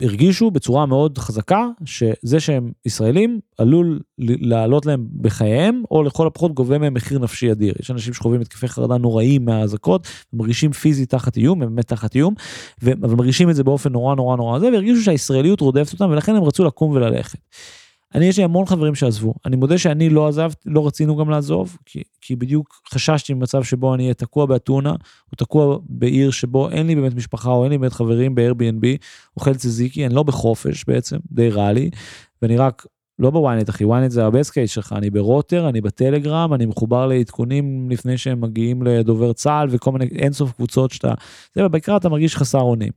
הרגישו 0.00 0.50
בצורה 0.50 0.86
מאוד 0.86 1.18
חזקה 1.18 1.66
שזה 1.84 2.40
שהם 2.40 2.70
ישראלים 2.86 3.40
עלול 3.58 4.00
לעלות 4.18 4.86
להם 4.86 5.06
בחייהם 5.20 5.82
או 5.90 6.02
לכל 6.02 6.26
הפחות 6.26 6.54
גובה 6.54 6.78
מהם 6.78 6.94
מחיר 6.94 7.18
נפשי 7.18 7.52
אדיר. 7.52 7.74
יש 7.80 7.90
אנשים 7.90 8.14
שחווים 8.14 8.40
התקפי 8.40 8.68
חרדה 8.68 8.98
נוראים 8.98 9.44
מהאזעקות, 9.44 10.08
מרגישים 10.32 10.72
פיזית 10.72 11.10
תחת 11.10 11.36
איום, 11.36 11.62
הם 11.62 11.74
באמת 11.74 11.86
תחת 11.86 12.14
איום, 12.14 12.34
ומרגישים 12.82 13.50
את 13.50 13.56
זה 13.56 13.64
באופן 13.64 13.92
נורא 13.92 14.14
נורא 14.14 14.36
נורא 14.36 14.58
זה, 14.58 14.68
והרגישו 14.72 15.02
שהישראליות 15.02 15.60
רודפת 15.60 15.92
אותם 15.92 16.10
ולכן 16.10 16.36
הם 16.36 16.42
רצו 16.42 16.64
לקום 16.64 16.90
וללכת. 16.90 17.38
אני 18.14 18.24
יש 18.24 18.38
לי 18.38 18.44
המון 18.44 18.66
חברים 18.66 18.94
שעזבו, 18.94 19.34
אני 19.44 19.56
מודה 19.56 19.78
שאני 19.78 20.10
לא 20.10 20.28
עזבתי, 20.28 20.68
לא 20.70 20.86
רצינו 20.86 21.16
גם 21.16 21.30
לעזוב, 21.30 21.76
כי, 21.86 22.02
כי 22.20 22.36
בדיוק 22.36 22.80
חששתי 22.94 23.34
ממצב 23.34 23.62
שבו 23.62 23.94
אני 23.94 24.02
אהיה 24.02 24.14
תקוע 24.14 24.46
באתונה, 24.46 24.90
או 24.90 25.36
תקוע 25.36 25.78
בעיר 25.88 26.30
שבו 26.30 26.70
אין 26.70 26.86
לי 26.86 26.94
באמת 26.94 27.14
משפחה 27.14 27.50
או 27.50 27.64
אין 27.64 27.72
לי 27.72 27.78
באמת 27.78 27.92
חברים 27.92 28.34
ב-Airbnb, 28.34 28.86
אוכל 29.36 29.54
צזיקי, 29.54 30.06
אני 30.06 30.14
לא 30.14 30.22
בחופש 30.22 30.84
בעצם, 30.84 31.16
די 31.32 31.50
רע 31.50 31.72
לי, 31.72 31.90
ואני 32.42 32.56
רק, 32.56 32.86
לא 33.18 33.30
בוויינט 33.30 33.70
אחי, 33.70 33.84
וויינט 33.84 34.10
זה 34.10 34.26
הבסט 34.26 34.52
קייס 34.52 34.70
שלך, 34.70 34.94
אני 34.96 35.10
ברוטר, 35.10 35.68
אני 35.68 35.80
בטלגרם, 35.80 36.54
אני 36.54 36.66
מחובר 36.66 37.06
לעדכונים 37.06 37.90
לפני 37.90 38.18
שהם 38.18 38.40
מגיעים 38.40 38.82
לדובר 38.82 39.32
צה"ל 39.32 39.68
וכל 39.70 39.92
מיני 39.92 40.06
אינסוף 40.18 40.52
קבוצות 40.52 40.90
שאתה, 40.90 41.14
זה 41.54 41.68
בעיקר 41.68 41.96
אתה 41.96 42.08
מרגיש 42.08 42.36
חסר 42.36 42.60
אונים. 42.60 42.90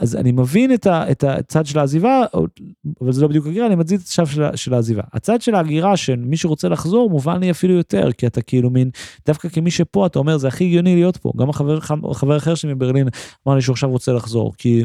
אז 0.00 0.16
אני 0.16 0.32
מבין 0.32 0.74
את, 0.74 0.86
ה, 0.86 1.10
את 1.10 1.24
הצד 1.24 1.66
של 1.66 1.78
העזיבה, 1.78 2.24
אבל 3.00 3.12
זה 3.12 3.22
לא 3.22 3.28
בדיוק 3.28 3.46
הגירה, 3.46 3.66
אני 3.66 3.74
מזיז 3.74 4.00
את 4.00 4.06
הצד 4.06 4.26
של, 4.26 4.56
של 4.56 4.74
העזיבה. 4.74 5.02
הצד 5.12 5.42
של 5.42 5.54
ההגירה, 5.54 5.96
שמי 5.96 6.36
שרוצה 6.36 6.68
לחזור, 6.68 7.10
מובן 7.10 7.40
לי 7.40 7.50
אפילו 7.50 7.74
יותר, 7.74 8.12
כי 8.12 8.26
אתה 8.26 8.42
כאילו 8.42 8.70
מין, 8.70 8.90
דווקא 9.26 9.48
כמי 9.48 9.70
שפה, 9.70 10.06
אתה 10.06 10.18
אומר, 10.18 10.36
זה 10.36 10.48
הכי 10.48 10.64
הגיוני 10.64 10.94
להיות 10.94 11.16
פה. 11.16 11.32
גם 11.36 11.50
החבר, 11.50 11.80
חבר 12.12 12.36
אחר 12.36 12.54
שלי 12.54 12.74
מברלין 12.74 13.08
אמר 13.46 13.54
לי 13.54 13.62
שהוא 13.62 13.72
עכשיו 13.72 13.90
רוצה 13.90 14.12
לחזור, 14.12 14.54
כי, 14.58 14.84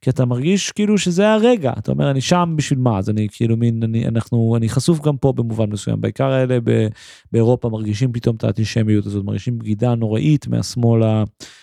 כי 0.00 0.10
אתה 0.10 0.24
מרגיש 0.24 0.72
כאילו 0.72 0.98
שזה 0.98 1.32
הרגע, 1.32 1.72
אתה 1.78 1.92
אומר, 1.92 2.10
אני 2.10 2.20
שם 2.20 2.54
בשביל 2.56 2.78
מה, 2.78 2.98
אז 2.98 3.10
אני 3.10 3.26
כאילו 3.32 3.56
מין, 3.56 3.82
אני, 3.82 4.08
אנחנו, 4.08 4.56
אני 4.56 4.68
חשוף 4.68 5.00
גם 5.00 5.16
פה 5.16 5.32
במובן 5.32 5.70
מסוים. 5.70 6.00
בעיקר 6.00 6.30
האלה 6.30 6.58
ב, 6.64 6.86
באירופה 7.32 7.68
מרגישים 7.68 8.12
פתאום 8.12 8.36
את 8.36 8.44
האנטישמיות 8.44 9.06
הזאת, 9.06 9.24
מרגישים 9.24 9.58
בגידה 9.58 9.94
נוראית 9.94 10.48
מהשמאל 10.48 11.02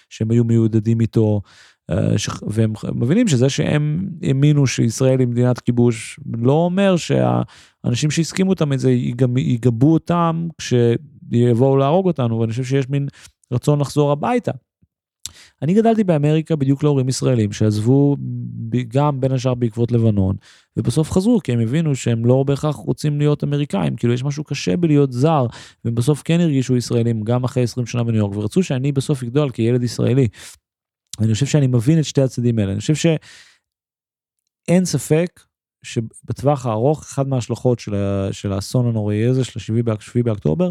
שהם 0.10 0.32
היו 0.32 0.43
מיודדים 0.43 1.02
איתו. 1.02 1.41
אה, 1.89 2.15
והם 2.47 2.73
מבינים 2.95 3.28
שזה 3.28 3.50
שהם 3.50 4.10
האמינו 4.23 4.67
שישראל 4.67 5.19
היא 5.19 5.28
מדינת 5.28 5.60
כיבוש 5.60 6.19
לא 6.41 6.52
אומר 6.52 6.95
שהאנשים 6.97 8.12
שהסכימו 8.12 8.50
אותם 8.50 8.73
את 8.73 8.80
זה 8.80 8.91
יגבו 9.38 9.93
אותם 9.93 10.47
כשיבואו 10.58 11.78
להרוג 11.78 12.06
אותנו 12.08 12.39
ואני 12.39 12.52
חושב 12.52 12.63
שיש 12.63 12.89
מין 12.89 13.08
רצון 13.52 13.80
לחזור 13.80 14.12
הביתה. 14.12 14.52
אני 15.62 15.73
גדלתי 15.73 16.04
באמריקה 16.04 16.56
בדיוק 16.56 16.84
להורים 16.84 17.10
ישראלים 17.10 17.52
שעזבו 17.52 18.17
גם 18.88 19.21
בין 19.21 19.32
השאר 19.32 19.54
בעקבות 19.54 19.91
לבנון 19.91 20.36
ובסוף 20.78 21.12
חזרו 21.12 21.39
כי 21.43 21.52
הם 21.52 21.60
הבינו 21.60 21.95
שהם 21.95 22.26
לא 22.26 22.43
בהכרח 22.43 22.76
רוצים 22.76 23.19
להיות 23.19 23.43
אמריקאים 23.43 23.95
כאילו 23.95 24.13
יש 24.13 24.23
משהו 24.23 24.43
קשה 24.43 24.78
בלהיות 24.78 25.12
זר 25.12 25.45
והם 25.86 25.95
בסוף 25.95 26.21
כן 26.26 26.39
הרגישו 26.39 26.76
ישראלים 26.76 27.21
גם 27.21 27.43
אחרי 27.43 27.63
20 27.63 27.86
שנה 27.86 28.04
בניו 28.04 28.17
יורק 28.17 28.38
ורצו 28.38 28.63
שאני 28.63 28.91
בסוף 28.91 29.23
אגדול 29.23 29.50
כילד 29.50 29.84
ישראלי 29.84 30.28
אני 31.19 31.34
חושב 31.34 31.45
שאני 31.45 31.67
מבין 31.67 31.99
את 31.99 32.06
שתי 32.06 32.21
הצדדים 32.21 32.60
האלה. 32.60 32.71
אני 32.71 32.80
חושב 32.80 32.95
שאין 32.95 34.86
ספק 34.86 35.39
שבטווח 35.84 36.65
הארוך, 36.65 37.01
אחת 37.01 37.27
מההשלכות 37.27 37.80
של, 37.80 37.95
של 38.32 38.53
האסון 38.53 38.88
הנוראי 38.88 39.25
הזה, 39.25 39.43
של 39.43 39.60
השביעי 39.60 39.84
באוקטובר, 40.23 40.69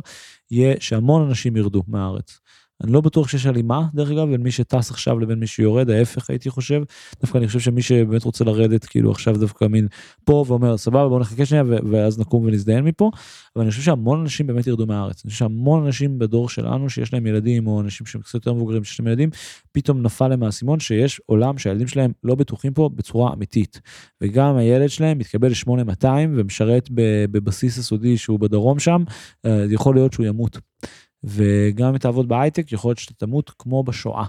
יהיה 0.50 0.74
שהמון 0.80 1.28
אנשים 1.28 1.56
ירדו 1.56 1.82
מהארץ. 1.88 2.40
אני 2.84 2.92
לא 2.92 3.00
בטוח 3.00 3.28
שיש 3.28 3.46
הלימה, 3.46 3.86
דרך 3.94 4.10
אגב, 4.10 4.30
בין 4.30 4.42
מי 4.42 4.50
שטס 4.50 4.90
עכשיו 4.90 5.18
לבין 5.18 5.38
מי 5.38 5.46
שיורד, 5.46 5.90
ההפך 5.90 6.30
הייתי 6.30 6.50
חושב. 6.50 6.82
דווקא 7.20 7.38
אני 7.38 7.46
חושב 7.46 7.60
שמי 7.60 7.82
שבאמת 7.82 8.24
רוצה 8.24 8.44
לרדת, 8.44 8.84
כאילו 8.84 9.10
עכשיו 9.10 9.36
דווקא 9.40 9.64
מין 9.64 9.88
פה 10.24 10.44
ואומר, 10.48 10.76
סבבה, 10.76 11.08
בוא 11.08 11.20
נחכה 11.20 11.46
שנייה, 11.46 11.64
ואז 11.90 12.18
נקום 12.18 12.44
ונזדיין 12.44 12.84
מפה. 12.84 13.10
אבל 13.56 13.62
אני 13.62 13.70
חושב 13.70 13.82
שהמון 13.82 14.20
אנשים 14.20 14.46
באמת 14.46 14.66
ירדו 14.66 14.86
מהארץ. 14.86 15.24
אני 15.24 15.30
חושב 15.30 15.38
שהמון 15.38 15.86
אנשים 15.86 16.18
בדור 16.18 16.48
שלנו, 16.48 16.90
שיש 16.90 17.12
להם 17.12 17.26
ילדים, 17.26 17.66
או 17.66 17.80
אנשים 17.80 18.06
שהם 18.06 18.22
קצת 18.22 18.34
יותר 18.34 18.52
מבוגרים, 18.52 18.84
שיש 18.84 19.00
להם 19.00 19.08
ילדים, 19.08 19.30
פתאום 19.72 20.02
נפל 20.02 20.28
להם 20.28 20.42
האסימון 20.42 20.80
שיש 20.80 21.20
עולם 21.26 21.58
שהילדים 21.58 21.86
שלהם 21.86 22.12
לא 22.24 22.34
בטוחים 22.34 22.72
פה 22.72 22.90
בצורה 22.94 23.32
אמיתית. 23.32 23.80
וגם 24.20 24.56
הילד 24.56 24.88
שלהם 24.88 25.18
מתקבל 25.18 25.48
ל-8200 25.48 26.06
ומשרת 26.36 26.88
בבסיס 27.30 27.78
הסודי 27.78 28.16
שהוא 28.16 28.40
בדרום 28.40 28.78
שם, 28.78 29.04
אה, 29.46 29.64
יכול 29.70 29.94
להיות 29.94 30.12
שהוא 30.12 30.26
ימות. 30.26 30.58
וגם 31.26 31.88
אם 31.88 31.98
תעבוד 31.98 32.28
בהייטק, 32.28 32.72
יכול 32.72 32.88
להיות 32.88 32.98
שאתה 32.98 33.14
תמות 33.14 33.50
כמו 33.58 33.82
בשואה. 33.82 34.24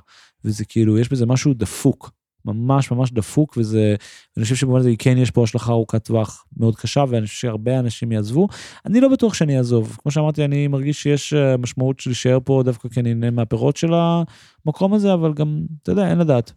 וזה 0.46 0.66
כאילו, 0.66 1.00
יש 1.00 1.10
בזה 1.10 1.26
משהו 1.26 1.54
דפוק, 1.54 2.12
ממש 2.46 2.92
ממש 2.92 3.12
דפוק, 3.12 3.58
וזה, 3.58 3.96
אני 4.38 4.44
חושב 4.44 4.56
שבמובן 4.56 4.80
הזה 4.80 4.92
כן 5.00 5.18
יש 5.18 5.32
פה 5.32 5.44
השלכה 5.44 5.72
ארוכת 5.72 6.04
טווח 6.06 6.46
מאוד 6.58 6.76
קשה, 6.76 7.04
ואני 7.10 7.26
חושב 7.26 7.40
שהרבה 7.40 7.80
אנשים 7.80 8.12
יעזבו. 8.12 8.48
אני 8.86 9.02
לא 9.02 9.10
בטוח 9.10 9.34
שאני 9.34 9.58
אעזוב. 9.58 9.98
כמו 10.02 10.12
שאמרתי, 10.12 10.46
אני 10.46 10.68
מרגיש 10.68 11.04
שיש 11.04 11.34
אה, 11.34 11.58
משמעות 11.58 12.00
של 12.00 12.10
להישאר 12.10 12.38
פה 12.46 12.62
דווקא 12.66 12.90
כי 12.90 13.00
אני 13.00 13.14
נהנה 13.14 13.32
מהפירות 13.32 13.78
של 13.78 13.94
המקום 13.94 14.94
הזה, 14.94 15.14
אבל 15.14 15.34
גם, 15.34 15.62
אתה 15.84 15.92
יודע, 15.92 16.10
אין 16.10 16.18
לדעת. 16.18 16.52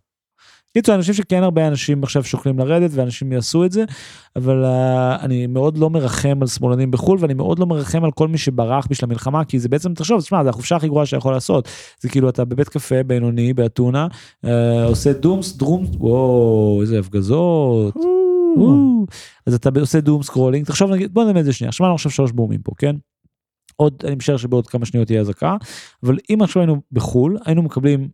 קיצור, 0.72 0.94
אני 0.94 1.00
חושב 1.00 1.14
שכן 1.14 1.42
הרבה 1.42 1.68
אנשים 1.68 2.02
עכשיו 2.02 2.24
שוקלים 2.24 2.58
לרדת 2.58 2.90
ואנשים 2.94 3.32
יעשו 3.32 3.64
את 3.64 3.72
זה, 3.72 3.84
אבל 4.36 4.64
uh, 4.64 5.24
אני 5.24 5.46
מאוד 5.46 5.78
לא 5.78 5.90
מרחם 5.90 6.38
על 6.40 6.46
שמאלנים 6.46 6.90
בחו"ל 6.90 7.18
ואני 7.20 7.34
מאוד 7.34 7.58
לא 7.58 7.66
מרחם 7.66 8.04
על 8.04 8.10
כל 8.10 8.28
מי 8.28 8.38
שברח 8.38 8.86
בשביל 8.90 9.10
המלחמה, 9.10 9.44
כי 9.44 9.58
זה 9.58 9.68
בעצם, 9.68 9.94
תחשוב, 9.94 10.20
תשמע, 10.20 10.44
זה 10.44 10.50
החופשה 10.50 10.76
הכי 10.76 10.88
גרועה 10.88 11.06
שאתה 11.06 11.16
יכול 11.16 11.32
לעשות. 11.32 11.68
זה 12.00 12.08
כאילו 12.08 12.28
אתה 12.28 12.44
בבית 12.44 12.68
קפה 12.68 13.02
בינוני 13.02 13.52
באתונה, 13.52 14.06
uh, 14.46 14.48
עושה 14.86 15.12
דומס, 15.12 15.56
דרום, 15.56 15.86
וואו, 15.98 16.78
איזה 16.82 16.98
הפגזות. 16.98 17.94
אז 19.46 19.54
אתה 19.54 19.70
עושה 19.80 20.00
doom 20.00 20.22
scrolling, 20.22 20.66
תחשוב 20.66 20.90
נגיד, 20.90 21.14
בוא 21.14 21.24
נלמד 21.24 21.38
את 21.38 21.44
זה 21.44 21.52
שנייה, 21.52 21.72
שמענו 21.72 21.94
עכשיו 21.94 22.10
שלוש 22.10 22.32
בומים 22.32 22.60
פה, 22.62 22.72
כן? 22.78 22.96
עוד, 23.76 24.02
אני 24.04 24.14
משער 24.14 24.36
שבעוד 24.36 24.66
כמה 24.66 24.86
שניות 24.86 25.06
תהיה 25.06 25.20
אזעקה, 25.20 25.56
אבל 26.02 26.18
אם 26.30 26.42
עכשיו 26.42 26.62
היינו 26.62 26.80
בחו"ל, 26.92 27.38
היינו 27.46 27.62
מקבלים 27.62 28.08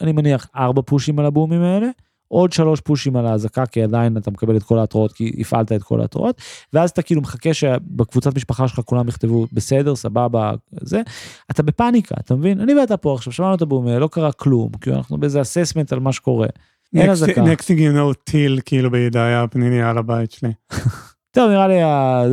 אני 0.00 0.12
מניח 0.12 0.48
ארבע 0.56 0.82
פושים 0.82 1.18
על 1.18 1.26
הבומים 1.26 1.62
האלה, 1.62 1.88
עוד 2.28 2.52
שלוש 2.52 2.80
פושים 2.80 3.16
על 3.16 3.26
האזעקה, 3.26 3.66
כי 3.66 3.82
עדיין 3.82 4.16
אתה 4.16 4.30
מקבל 4.30 4.56
את 4.56 4.62
כל 4.62 4.78
ההתראות, 4.78 5.12
כי 5.12 5.32
הפעלת 5.40 5.72
את 5.72 5.82
כל 5.82 6.00
ההתראות, 6.00 6.40
ואז 6.72 6.90
אתה 6.90 7.02
כאילו 7.02 7.20
מחכה 7.20 7.54
שבקבוצת 7.54 8.36
משפחה 8.36 8.68
שלך 8.68 8.80
כולם 8.84 9.08
יכתבו 9.08 9.46
בסדר, 9.52 9.96
סבבה, 9.96 10.52
זה, 10.72 11.02
אתה 11.50 11.62
בפאניקה, 11.62 12.14
אתה 12.20 12.34
מבין? 12.34 12.60
אני 12.60 12.74
ואתה 12.74 12.96
פה 12.96 13.14
עכשיו, 13.14 13.32
שמענו 13.32 13.54
את 13.54 13.62
הבום, 13.62 13.88
לא 13.88 14.08
קרה 14.12 14.32
כלום, 14.32 14.70
כי 14.80 14.90
אנחנו 14.90 15.18
באיזה 15.18 15.40
אססמנט 15.40 15.92
על 15.92 16.00
מה 16.00 16.12
שקורה. 16.12 16.48
אין 16.94 17.10
אזעקה. 17.10 17.42
next 17.42 17.62
thing 17.62 17.78
you 17.78 17.96
know, 17.96 18.14
טיל 18.24 18.60
כאילו 18.64 18.90
בידיה 18.90 19.44
פניני 19.50 19.82
על 19.82 19.98
הבית 19.98 20.30
שלי. 20.30 20.52
טוב, 21.36 21.50
נראה 21.50 21.68
לי 21.68 21.82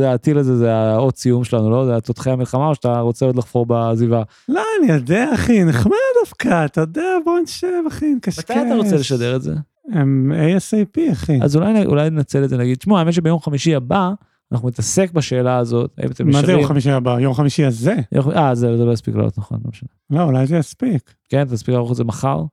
הטיל 0.06 0.38
הזה 0.38 0.56
זה 0.56 0.74
האות 0.74 1.16
סיום 1.16 1.44
שלנו, 1.44 1.70
לא? 1.70 1.86
זה 1.86 2.00
תותחי 2.00 2.30
המלחמה, 2.30 2.66
או 2.66 2.74
שאתה 2.74 3.00
רוצה 3.00 3.26
עוד 3.26 3.36
לחפור 3.36 3.66
בעזיבה? 3.66 4.22
לא, 4.48 4.62
אני 4.80 4.92
יודע, 4.92 5.34
אחי, 5.34 5.64
נחמד 5.64 5.96
דווקא, 6.20 6.64
אתה 6.64 6.80
יודע, 6.80 7.02
בוא 7.24 7.40
נשב, 7.40 7.82
אחי, 7.88 8.14
נקשקש. 8.14 8.50
מתי 8.50 8.52
אתה 8.52 8.74
רוצה 8.74 8.96
לשדר 8.96 9.36
את 9.36 9.42
זה? 9.42 9.54
ASAP, 9.88 11.12
אחי. 11.12 11.38
אז 11.42 11.56
אולי, 11.56 11.86
אולי 11.86 12.10
ננצל 12.10 12.44
את 12.44 12.48
זה, 12.48 12.56
נגיד, 12.56 12.78
תשמעו, 12.78 12.98
האמת 12.98 13.12
שביום 13.12 13.40
חמישי 13.40 13.74
הבא, 13.74 14.12
אנחנו 14.52 14.68
נתעסק 14.68 15.12
בשאלה 15.12 15.58
הזאת, 15.58 15.90
האם 15.98 16.10
אתם 16.10 16.28
נשארים... 16.28 16.46
מה 16.46 16.46
זה 16.46 16.52
יום 16.52 16.66
חמישי 16.66 16.90
הבא? 16.90 17.20
יום 17.20 17.34
חמישי 17.34 17.64
הזה? 17.64 17.96
אה, 18.36 18.54
זה, 18.54 18.76
זה 18.76 18.84
לא 18.84 18.92
יספיק 18.92 19.14
לעלות, 19.14 19.38
נכון, 19.38 19.60
לא 19.64 19.70
משנה. 19.70 19.88
לא, 20.10 20.22
אולי 20.22 20.46
זה 20.46 20.56
יספיק. 20.56 21.14
כן, 21.28 21.44
תספיק 21.44 21.74
לערוך 21.74 21.90
את 21.90 21.96
זה 21.96 22.04
מחר? 22.04 22.44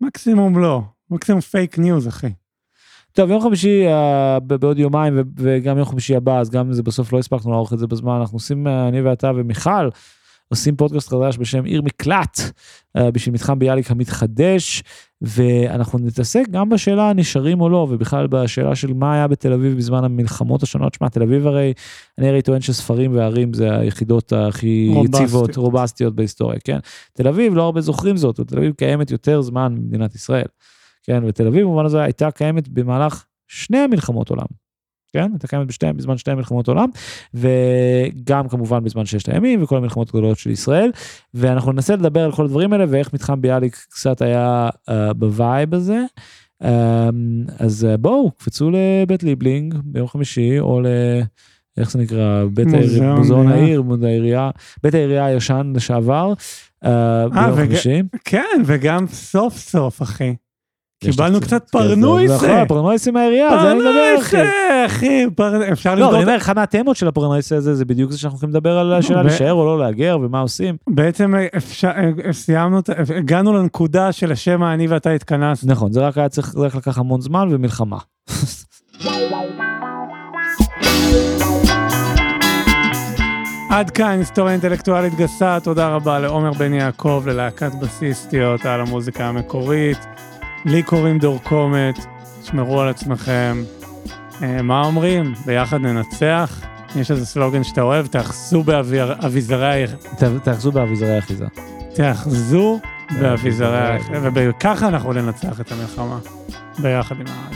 מקסימום 0.00 0.58
לא, 0.58 0.82
מקסימום 1.10 1.40
פייק 1.40 1.78
ניוז, 1.78 2.08
אחי. 2.08 2.30
טוב, 3.18 3.30
יום 3.30 3.40
חמישי 3.40 3.84
uh, 3.86 4.40
בעוד 4.40 4.78
יומיים 4.78 5.18
וגם 5.36 5.78
יום 5.78 5.86
חמישי 5.86 6.16
הבא, 6.16 6.40
אז 6.40 6.50
גם 6.50 6.66
אם 6.66 6.72
זה 6.72 6.82
בסוף 6.82 7.12
לא 7.12 7.18
הספקנו 7.18 7.50
לערוך 7.50 7.72
את 7.72 7.78
זה 7.78 7.86
בזמן, 7.86 8.12
אנחנו 8.20 8.36
עושים, 8.36 8.66
uh, 8.66 8.70
אני 8.88 9.00
ואתה 9.00 9.30
ומיכל, 9.36 9.88
עושים 10.48 10.76
פודקאסט 10.76 11.08
חדש 11.08 11.38
בשם 11.38 11.64
עיר 11.64 11.82
מקלט, 11.82 12.38
uh, 12.98 13.00
בשביל 13.12 13.34
מתחם 13.34 13.58
ביאליק 13.58 13.90
המתחדש, 13.90 14.82
ואנחנו 15.22 15.98
נתעסק 15.98 16.42
גם 16.50 16.68
בשאלה 16.68 17.12
נשארים 17.12 17.60
או 17.60 17.68
לא, 17.68 17.86
ובכלל 17.90 18.26
בשאלה 18.26 18.76
של 18.76 18.92
מה 18.92 19.14
היה 19.14 19.28
בתל 19.28 19.52
אביב 19.52 19.76
בזמן 19.76 20.04
המלחמות 20.04 20.62
השונות. 20.62 20.94
שמע, 20.94 21.08
תל 21.08 21.22
אביב 21.22 21.46
הרי, 21.46 21.72
אני 22.18 22.28
הרי 22.28 22.42
טוען 22.42 22.60
שספרים 22.60 23.16
וערים 23.16 23.54
זה 23.54 23.78
היחידות 23.78 24.32
הכי 24.32 24.92
יציבות, 25.04 25.56
רובסטיות 25.56 26.14
בהיסטוריה, 26.14 26.58
כן? 26.64 26.78
תל 27.12 27.28
אביב, 27.28 27.54
לא 27.54 27.62
הרבה 27.62 27.80
זוכרים 27.80 28.16
זאת, 28.16 28.40
תל 28.40 28.58
אביב 28.58 28.72
קיימת 28.72 29.10
יותר 29.10 29.40
זמן 29.40 29.74
במדינת 29.76 30.14
ישראל. 30.14 30.46
כן, 31.08 31.24
ותל 31.26 31.46
אביב 31.46 31.62
במובן 31.62 31.84
הזה 31.84 32.02
הייתה 32.02 32.30
קיימת 32.30 32.68
במהלך 32.68 33.24
שני 33.46 33.78
המלחמות 33.78 34.30
עולם. 34.30 34.46
כן, 35.12 35.30
הייתה 35.32 35.48
קיימת 35.48 35.66
בשתי, 35.66 35.92
בזמן 35.96 36.18
שתי 36.18 36.34
מלחמות 36.34 36.68
עולם, 36.68 36.88
וגם 37.34 38.48
כמובן 38.48 38.84
בזמן 38.84 39.06
ששת 39.06 39.28
הימים 39.28 39.62
וכל 39.62 39.76
המלחמות 39.76 40.08
הגדולות 40.08 40.38
של 40.38 40.50
ישראל, 40.50 40.90
ואנחנו 41.34 41.72
ננסה 41.72 41.96
לדבר 41.96 42.24
על 42.24 42.32
כל 42.32 42.44
הדברים 42.44 42.72
האלה 42.72 42.84
ואיך 42.88 43.12
מתחם 43.12 43.40
ביאליק 43.40 43.76
קצת 43.90 44.22
היה 44.22 44.68
uh, 44.68 44.92
ב 45.14 45.26
vibe 45.26 45.74
הזה. 45.74 46.04
Um, 46.62 46.66
אז 47.58 47.86
uh, 47.94 47.96
בואו, 47.96 48.30
קפצו 48.30 48.70
לבית 48.70 49.22
ליבלינג 49.22 49.74
ביום 49.84 50.08
חמישי, 50.08 50.60
או 50.60 50.80
ל... 50.80 50.86
איך 51.76 51.90
זה 51.90 51.98
נקרא? 51.98 52.44
בית 52.52 52.66
מוזיאון 53.16 53.48
העיר, 53.48 53.82
העירייה, 54.04 54.50
בית 54.82 54.94
העירייה 54.94 55.26
הישן 55.26 55.72
לשעבר, 55.74 56.32
uh, 56.84 56.88
ביום 57.34 57.56
חמישי. 57.56 58.02
כן, 58.24 58.62
וגם 58.66 59.06
סוף 59.06 59.56
סוף, 59.56 60.02
אחי. 60.02 60.34
קיבלנו 61.00 61.40
קצת 61.40 61.68
פרנויסה. 61.70 62.34
נכון, 62.34 62.68
פרנויסה 62.68 63.10
מהעירייה, 63.10 63.62
זה 63.62 63.70
אני 63.70 63.78
מדבר, 63.78 64.14
אחי. 64.18 64.36
אחי, 64.86 65.26
אפשר 65.72 65.94
לבדוק. 65.94 66.10
לא, 66.10 66.16
אני 66.16 66.24
אומר, 66.24 66.36
אחד 66.36 66.56
מהתמות 66.56 66.96
של 66.96 67.08
הפרנויסה 67.08 67.56
הזה, 67.56 67.74
זה 67.74 67.84
בדיוק 67.84 68.10
זה 68.10 68.18
שאנחנו 68.18 68.36
הולכים 68.36 68.50
לדבר 68.50 68.78
על 68.78 68.92
השאלה 68.92 69.22
להישאר 69.22 69.52
או 69.52 69.66
לא 69.66 69.78
להגר 69.78 70.18
ומה 70.22 70.40
עושים. 70.40 70.76
בעצם 70.90 71.34
סיימנו, 72.32 72.80
הגענו 73.16 73.52
לנקודה 73.52 74.12
של 74.12 74.32
השם 74.32 74.64
אני 74.64 74.86
ואתה 74.86 75.10
התכנסנו. 75.10 75.72
נכון, 75.72 75.92
זה 75.92 76.00
רק 76.00 76.18
היה 76.18 76.28
צריך, 76.28 76.54
רק 76.56 76.74
לקח 76.74 76.98
המון 76.98 77.20
זמן 77.20 77.48
ומלחמה. 77.50 77.98
עד 83.70 83.90
כאן 83.90 84.18
היסטוריה 84.18 84.52
אינטלקטואלית 84.52 85.14
גסה, 85.14 85.58
תודה 85.62 85.88
רבה 85.88 86.18
לעומר 86.18 86.52
בן 86.52 86.74
יעקב, 86.74 87.22
ללהקת 87.26 87.72
בסיסטיות 87.80 88.66
על 88.66 88.80
המוזיקה 88.80 89.26
המקורית. 89.28 89.98
לי 90.64 90.82
קוראים 90.82 91.18
דור 91.18 91.38
קומט, 91.42 92.06
תשמרו 92.42 92.80
על 92.80 92.88
עצמכם. 92.88 93.62
אה, 94.42 94.62
מה 94.62 94.82
אומרים? 94.84 95.34
ביחד 95.46 95.80
ננצח? 95.80 96.60
יש 96.96 97.10
איזה 97.10 97.26
סלוגן 97.26 97.64
שאתה 97.64 97.82
אוהב, 97.82 98.06
תאחזו 98.06 98.62
באביזרי... 98.62 99.84
תאחזו 100.44 100.72
באביזרי 100.72 101.18
אחיזה. 101.18 101.46
תאחזו 101.94 102.80
באביזרי 103.20 103.96
אחיזה, 103.96 104.28
וככה 104.34 104.88
אנחנו 104.88 105.12
ננצח 105.12 105.60
את 105.60 105.72
המלחמה. 105.72 106.18
ביחד 106.78 107.14
עם 107.20 107.26
ה... 107.26 107.48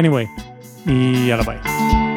anyway, 0.00 0.90
יאללה 1.26 1.42
ביי. 1.42 2.09